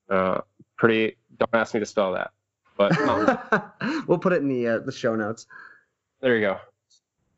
[0.09, 0.41] Uh,
[0.77, 1.17] pretty.
[1.38, 2.32] Don't ask me to spell that.
[2.80, 2.97] But
[3.82, 5.45] um, we'll put it in the uh, the show notes.
[6.21, 6.59] There you go.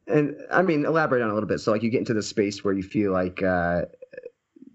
[0.07, 1.59] And I mean, elaborate on a little bit.
[1.59, 3.83] So like, you get into the space where you feel like uh,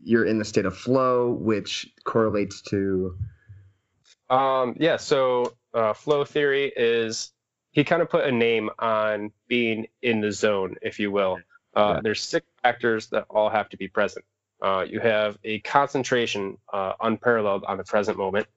[0.03, 3.17] you're in the state of flow, which correlates to.
[4.29, 4.97] Um, yeah.
[4.97, 7.33] So uh, flow theory is
[7.71, 11.39] he kind of put a name on being in the zone, if you will.
[11.77, 12.01] Uh, yeah.
[12.03, 14.25] There's six factors that all have to be present.
[14.61, 18.49] Uh, you have a concentration uh, unparalleled on the present moment.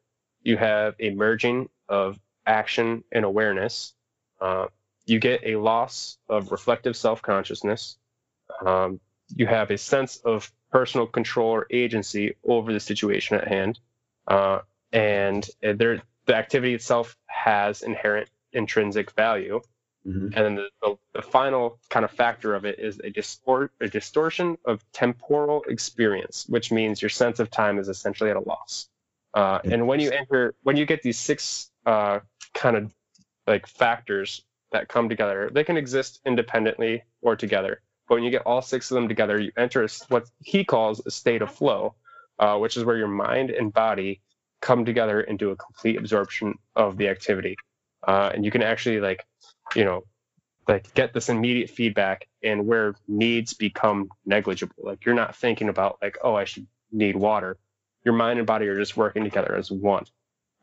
[0.43, 3.93] You have a merging of action and awareness.
[4.39, 4.67] Uh,
[5.05, 7.97] you get a loss of reflective self consciousness.
[8.65, 8.99] Um,
[9.35, 13.79] you have a sense of personal control or agency over the situation at hand.
[14.27, 14.59] Uh,
[14.91, 19.61] and there, the activity itself has inherent intrinsic value.
[20.07, 20.25] Mm-hmm.
[20.25, 23.87] And then the, the, the, final kind of factor of it is a, distort, a
[23.87, 28.87] distortion of temporal experience, which means your sense of time is essentially at a loss.
[29.33, 32.19] Uh, and when you enter, when you get these six uh,
[32.53, 32.93] kind of
[33.47, 37.81] like factors that come together, they can exist independently or together.
[38.07, 41.11] But when you get all six of them together, you enter what he calls a
[41.11, 41.95] state of flow,
[42.39, 44.21] uh, which is where your mind and body
[44.61, 47.55] come together into a complete absorption of the activity.
[48.05, 49.25] Uh, and you can actually like,
[49.75, 50.03] you know,
[50.67, 54.75] like get this immediate feedback and where needs become negligible.
[54.77, 57.57] Like you're not thinking about like, oh, I should need water.
[58.03, 60.05] Your mind and body are just working together as one.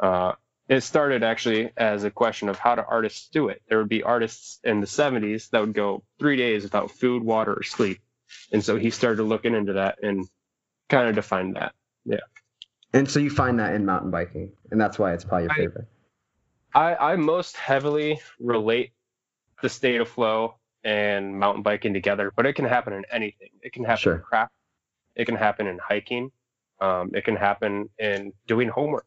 [0.00, 0.32] Uh,
[0.68, 3.62] it started actually as a question of how do artists do it.
[3.68, 7.54] There would be artists in the 70s that would go three days without food, water,
[7.54, 8.00] or sleep.
[8.52, 10.28] And so he started looking into that and
[10.88, 11.72] kind of defined that.
[12.04, 12.20] Yeah.
[12.92, 15.88] And so you find that in mountain biking, and that's why it's probably your favorite.
[16.74, 18.92] I, I most heavily relate
[19.62, 23.50] the state of flow and mountain biking together, but it can happen in anything.
[23.62, 24.14] It can happen sure.
[24.16, 24.52] in craft.
[25.14, 26.30] It can happen in hiking.
[26.80, 29.06] Um, it can happen in doing homework.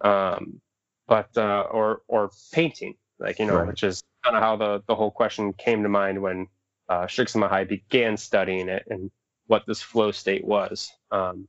[0.00, 0.60] Um,
[1.06, 3.66] but uh, or or painting, like you know, right.
[3.66, 6.46] which is kind of how the the whole question came to mind when
[6.88, 9.10] uh, Csikszentmihalyi began studying it and
[9.46, 10.90] what this flow state was.
[11.10, 11.48] Um,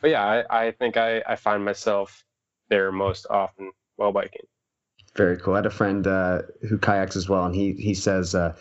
[0.00, 2.24] but yeah, I, I think I, I find myself
[2.68, 4.46] there most often while biking.
[5.14, 5.54] Very cool.
[5.54, 8.54] I had a friend uh, who kayaks as well, and he he says uh,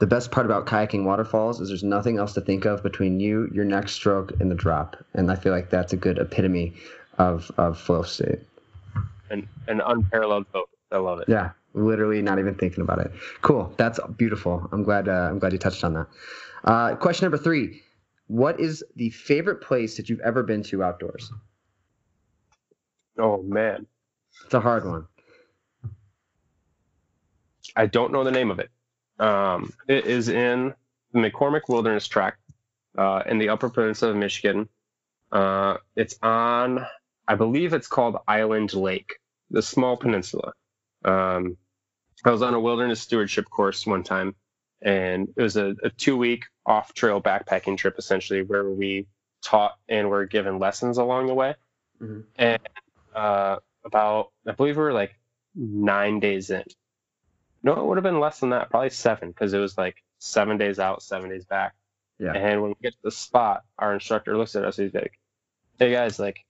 [0.00, 3.48] the best part about kayaking waterfalls is there's nothing else to think of between you,
[3.52, 4.96] your next stroke, and the drop.
[5.14, 6.74] And I feel like that's a good epitome
[7.18, 8.40] of of flow state
[9.30, 10.68] an, an unparalleled boat.
[10.92, 11.28] I love it.
[11.28, 13.12] Yeah, literally not even thinking about it.
[13.42, 13.72] Cool.
[13.76, 14.68] That's beautiful.
[14.72, 15.08] I'm glad.
[15.08, 16.06] Uh, I'm glad you touched on that.
[16.64, 17.80] Uh, question number three:
[18.26, 21.32] What is the favorite place that you've ever been to outdoors?
[23.18, 23.86] Oh man,
[24.44, 25.06] it's a hard one.
[27.76, 28.70] I don't know the name of it.
[29.20, 30.74] Um, it is in
[31.12, 32.38] the McCormick Wilderness Tract
[32.96, 34.68] uh, in the Upper Peninsula of Michigan.
[35.30, 36.86] Uh, it's on,
[37.28, 40.52] I believe it's called Island Lake the small peninsula.
[41.04, 41.56] Um,
[42.24, 44.34] I was on a wilderness stewardship course one time,
[44.80, 49.06] and it was a, a two week off trail backpacking trip essentially where we
[49.42, 51.54] taught and were given lessons along the way.
[52.00, 52.20] Mm-hmm.
[52.36, 52.68] And
[53.14, 55.18] uh, about, I believe we were like
[55.54, 56.64] nine days in.
[57.62, 60.56] No, it would have been less than that, probably seven, because it was like seven
[60.56, 61.74] days out, seven days back.
[62.18, 62.32] Yeah.
[62.32, 64.76] And when we get to the spot, our instructor looks at us.
[64.76, 65.18] He's like,
[65.78, 66.44] "Hey guys, like,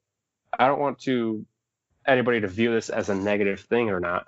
[0.57, 1.45] I don't want to
[2.07, 4.27] anybody to view this as a negative thing or not,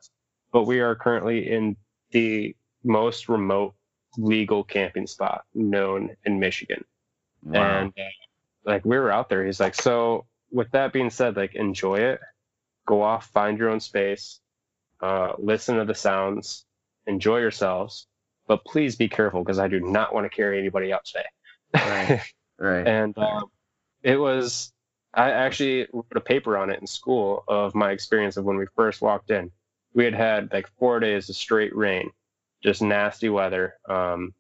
[0.53, 1.77] but we are currently in
[2.11, 2.55] the
[2.85, 3.75] most remote
[4.17, 6.85] legal camping spot known in Michigan.
[7.43, 7.63] Wow.
[7.63, 8.03] And uh,
[8.65, 12.21] like we were out there, he's like, so with that being said, like enjoy it,
[12.87, 14.41] go off, find your own space,
[15.01, 16.65] uh, listen to the sounds,
[17.07, 18.07] enjoy yourselves,
[18.47, 21.25] but please be careful because I do not want to carry anybody out today.
[21.75, 22.21] Right.
[22.59, 22.87] right.
[22.87, 23.43] and uh,
[24.03, 24.73] it was
[25.15, 28.67] I actually wrote a paper on it in school of my experience of when we
[28.77, 29.51] first walked in.
[29.95, 32.11] We had had like four days of straight rain,
[32.63, 34.33] just nasty weather, um,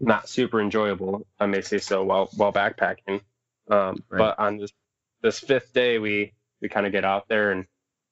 [0.00, 3.20] not super enjoyable, I may say so, while while backpacking.
[3.70, 4.18] Um, right.
[4.18, 4.72] But on this
[5.20, 7.66] this fifth day, we we kind of get out there and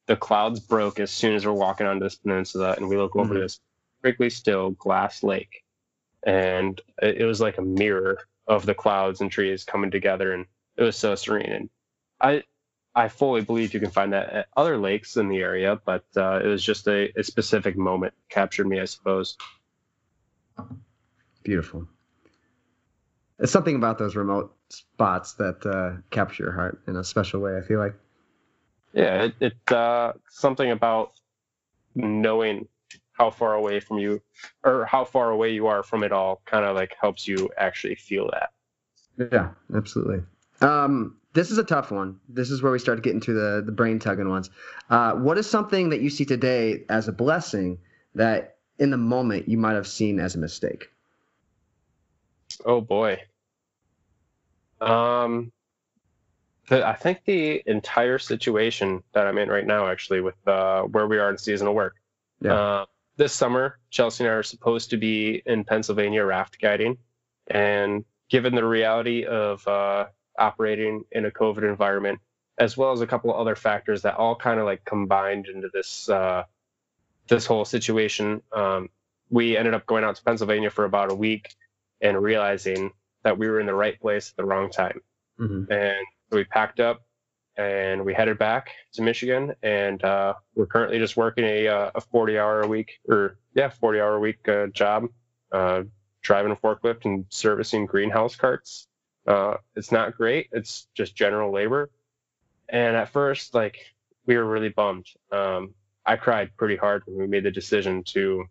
[0.07, 3.35] the clouds broke as soon as we're walking onto this peninsula, and we look over
[3.35, 3.43] mm-hmm.
[3.43, 3.61] this
[4.03, 5.65] perfectly still glass lake,
[6.25, 10.47] and it, was like a mirror of the clouds and trees coming together, and
[10.77, 11.53] it was so serene.
[11.53, 11.71] And
[12.21, 12.43] I
[12.95, 16.41] I fully believe you can find that at other lakes in the area, but uh,
[16.43, 19.37] it was just a, a specific moment captured me, I suppose.
[21.43, 21.87] Beautiful.
[23.39, 27.57] It's something about those remote spots that uh, capture your heart in a special way.
[27.57, 27.95] I feel like.
[28.93, 31.13] Yeah, it's it uh, something about
[31.95, 32.69] knowing
[33.21, 34.23] how far away from you
[34.65, 37.95] or how far away you are from it all kind of like helps you actually
[37.95, 38.51] feel that.
[39.31, 40.23] Yeah, absolutely.
[40.63, 42.19] Um, this is a tough one.
[42.31, 44.49] This is where we start getting to the the brain tugging ones.
[44.89, 47.79] Uh, what is something that you see today as a blessing
[48.15, 50.89] that in the moment you might have seen as a mistake?
[52.65, 53.21] Oh boy.
[54.81, 55.53] Um,
[56.71, 61.07] the, I think the entire situation that I'm in right now, actually, with uh, where
[61.07, 61.97] we are in seasonal work.
[62.41, 62.55] Yeah.
[62.55, 66.99] Uh, this summer, Chelsea and I are supposed to be in Pennsylvania raft guiding,
[67.47, 70.07] and given the reality of uh,
[70.39, 72.21] operating in a COVID environment,
[72.59, 75.69] as well as a couple of other factors that all kind of like combined into
[75.73, 76.45] this uh,
[77.29, 78.89] this whole situation, um,
[79.29, 81.55] we ended up going out to Pennsylvania for about a week
[82.01, 82.93] and realizing
[83.23, 85.01] that we were in the right place at the wrong time.
[85.39, 85.73] Mm-hmm.
[85.73, 87.03] And so we packed up
[87.61, 89.55] and we headed back to Michigan.
[89.63, 93.69] And uh, we're currently just working a, uh, a 40 hour a week or, yeah,
[93.69, 95.07] 40 hour a week uh, job,
[95.53, 95.83] uh,
[96.23, 98.87] driving a forklift and servicing greenhouse carts.
[99.77, 101.91] It's not great, it's just general labor.
[102.69, 103.79] And at first, like,
[104.27, 105.07] we were really bummed.
[105.31, 105.75] Um,
[106.07, 108.45] I cried pretty hard when we made the decision to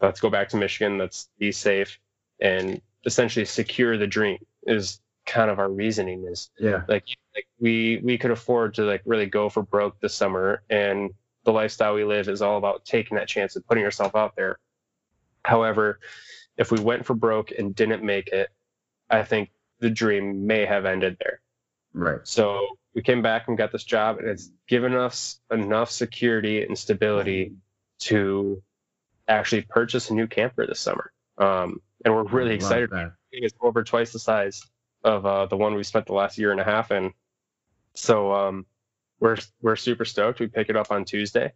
[0.00, 1.98] let's go back to Michigan, let's be safe
[2.40, 6.82] and essentially secure the dream is kind of our reasoning is Yeah.
[6.88, 11.10] like like we we could afford to like really go for broke this summer and
[11.44, 14.58] the lifestyle we live is all about taking that chance and putting yourself out there.
[15.44, 16.00] However
[16.56, 18.50] if we went for broke and didn't make it
[19.08, 21.40] i think the dream may have ended there.
[21.94, 22.20] Right.
[22.24, 26.76] so we came back and got this job and it's given us enough security and
[26.76, 27.52] stability
[28.00, 28.62] to
[29.28, 31.12] actually purchase a new camper this summer.
[31.38, 32.90] Um, and we're really excited.
[33.32, 34.62] it's over twice the size
[35.02, 37.12] of uh, the one we spent the last year and a half in.
[37.94, 38.66] So um,
[39.18, 40.40] we're we're super stoked.
[40.40, 41.52] We pick it up on Tuesday,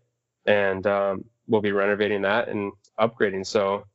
[0.46, 3.46] and um, we'll be renovating that and upgrading.
[3.46, 3.86] So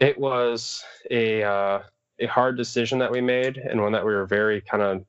[0.00, 1.80] it was a uh,
[2.18, 5.04] a hard decision that we made, and one that we were very kind of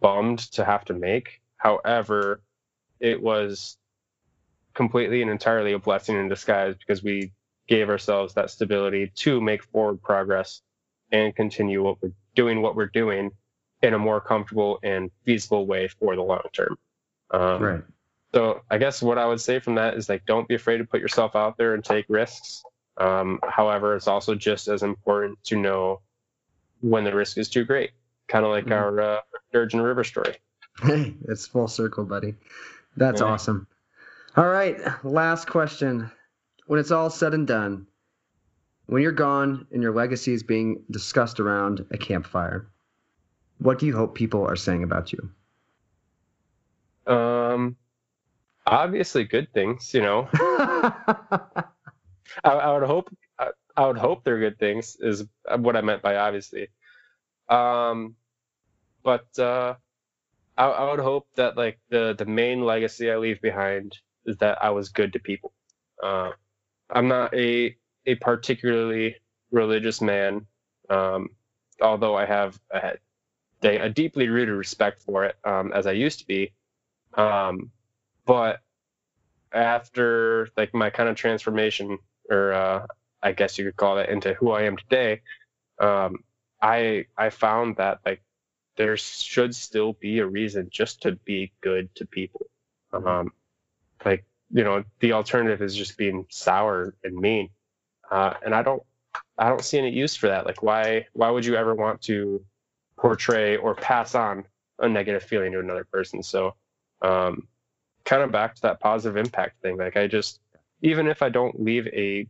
[0.00, 1.40] bummed to have to make.
[1.56, 2.42] However,
[3.00, 3.76] it was
[4.74, 7.32] completely and entirely a blessing in disguise because we
[7.68, 10.62] gave ourselves that stability to make forward progress
[11.12, 13.30] and continue what we're doing what we're doing
[13.82, 16.76] in a more comfortable and feasible way for the long term.
[17.30, 17.82] Um, Right.
[18.34, 20.84] So I guess what I would say from that is like, don't be afraid to
[20.84, 22.62] put yourself out there and take risks.
[22.96, 26.00] Um, however, it's also just as important to know
[26.80, 27.90] when the risk is too great,
[28.28, 28.72] kind of like Mhm.
[28.72, 29.20] our uh,
[29.50, 30.36] Sturgeon River story.
[30.82, 32.34] Hey, it's full circle, buddy.
[32.96, 33.26] That's Yeah.
[33.28, 33.66] awesome.
[34.36, 36.10] All right, last question.
[36.66, 37.86] When it's all said and done,
[38.86, 42.68] when you're gone and your legacy is being discussed around a campfire,
[43.58, 45.30] what do you hope people are saying about you?
[47.12, 47.76] Um,
[48.66, 49.92] obviously, good things.
[49.94, 51.64] You know, I,
[52.44, 55.24] I would hope I, I would hope they're good things is
[55.56, 56.68] what I meant by obviously.
[57.48, 58.16] Um,
[59.02, 59.74] but uh,
[60.56, 63.96] I, I would hope that like the the main legacy I leave behind
[64.26, 65.52] is that I was good to people.
[66.02, 66.30] Uh,
[66.90, 67.76] I'm not a
[68.06, 69.16] a particularly
[69.50, 70.46] religious man,
[70.90, 71.30] um,
[71.80, 72.98] although I have a,
[73.62, 76.52] a deeply rooted respect for it um, as I used to be.
[77.14, 77.70] Um,
[78.24, 78.60] but
[79.52, 81.98] after like my kind of transformation,
[82.30, 82.86] or uh,
[83.22, 85.20] I guess you could call it, into who I am today,
[85.78, 86.24] um,
[86.60, 88.22] I I found that like
[88.76, 92.46] there should still be a reason just to be good to people.
[92.92, 93.32] Um,
[94.04, 97.50] like you know, the alternative is just being sour and mean,
[98.12, 98.82] uh, and I don't
[99.38, 100.46] I don't see any use for that.
[100.46, 102.44] Like why why would you ever want to
[102.96, 104.44] portray or pass on
[104.78, 106.22] a negative feeling to another person?
[106.22, 106.54] So
[107.00, 107.48] um,
[108.04, 109.78] kind of back to that positive impact thing.
[109.78, 110.40] Like I just,
[110.82, 112.28] even if I don't leave a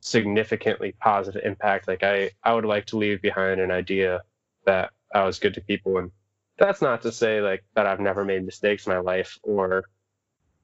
[0.00, 4.22] significantly positive impact, like I, I would like to leave behind an idea
[4.64, 5.98] that I was good to people.
[5.98, 6.12] And
[6.56, 9.84] that's not to say like that I've never made mistakes in my life or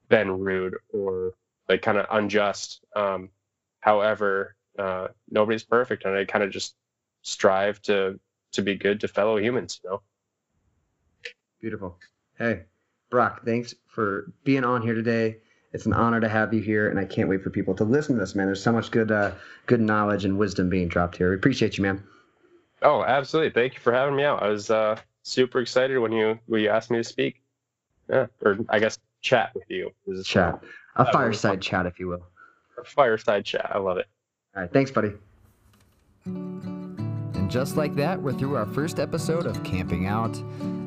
[0.07, 1.33] been rude or
[1.67, 2.81] like kind of unjust.
[2.95, 3.29] Um,
[3.83, 6.75] however, uh, nobody's perfect, and I kind of just
[7.21, 8.19] strive to
[8.53, 9.81] to be good to fellow humans.
[9.83, 10.01] You know.
[11.59, 11.97] Beautiful.
[12.37, 12.63] Hey,
[13.09, 15.37] Brock, thanks for being on here today.
[15.73, 18.15] It's an honor to have you here, and I can't wait for people to listen
[18.15, 18.45] to this, man.
[18.45, 19.31] There's so much good, uh,
[19.65, 21.31] good knowledge and wisdom being dropped here.
[21.31, 22.03] We appreciate you, man.
[22.83, 23.51] Oh, absolutely.
[23.51, 24.43] Thank you for having me out.
[24.43, 27.41] I was uh, super excited when you when you asked me to speak.
[28.09, 29.91] Yeah, or I guess chat with you.
[30.05, 30.61] This is Chat,
[30.95, 32.27] a fireside chat, if you will.
[32.77, 33.71] A fireside chat.
[33.73, 34.07] I love it.
[34.55, 35.13] All right, thanks, buddy.
[36.25, 40.41] And just like that, we're through our first episode of Camping Out.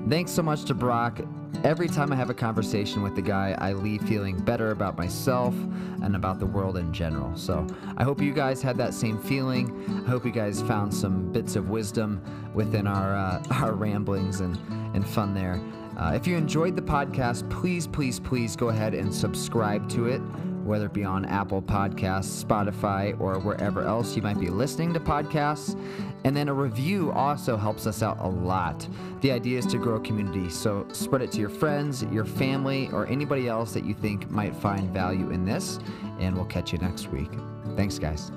[0.08, 1.20] Thanks so much to Brock.
[1.64, 5.54] Every time I have a conversation with the guy, I leave feeling better about myself
[6.02, 7.36] and about the world in general.
[7.36, 10.04] So I hope you guys had that same feeling.
[10.06, 12.22] I hope you guys found some bits of wisdom
[12.54, 14.56] within our uh, our ramblings and,
[14.94, 15.60] and fun there.
[15.98, 20.20] Uh, if you enjoyed the podcast, please, please, please go ahead and subscribe to it.
[20.66, 25.00] Whether it be on Apple Podcasts, Spotify, or wherever else you might be listening to
[25.00, 25.78] podcasts.
[26.24, 28.86] And then a review also helps us out a lot.
[29.20, 32.90] The idea is to grow a community, so spread it to your friends, your family,
[32.92, 35.78] or anybody else that you think might find value in this.
[36.18, 37.30] And we'll catch you next week.
[37.76, 38.32] Thanks, guys.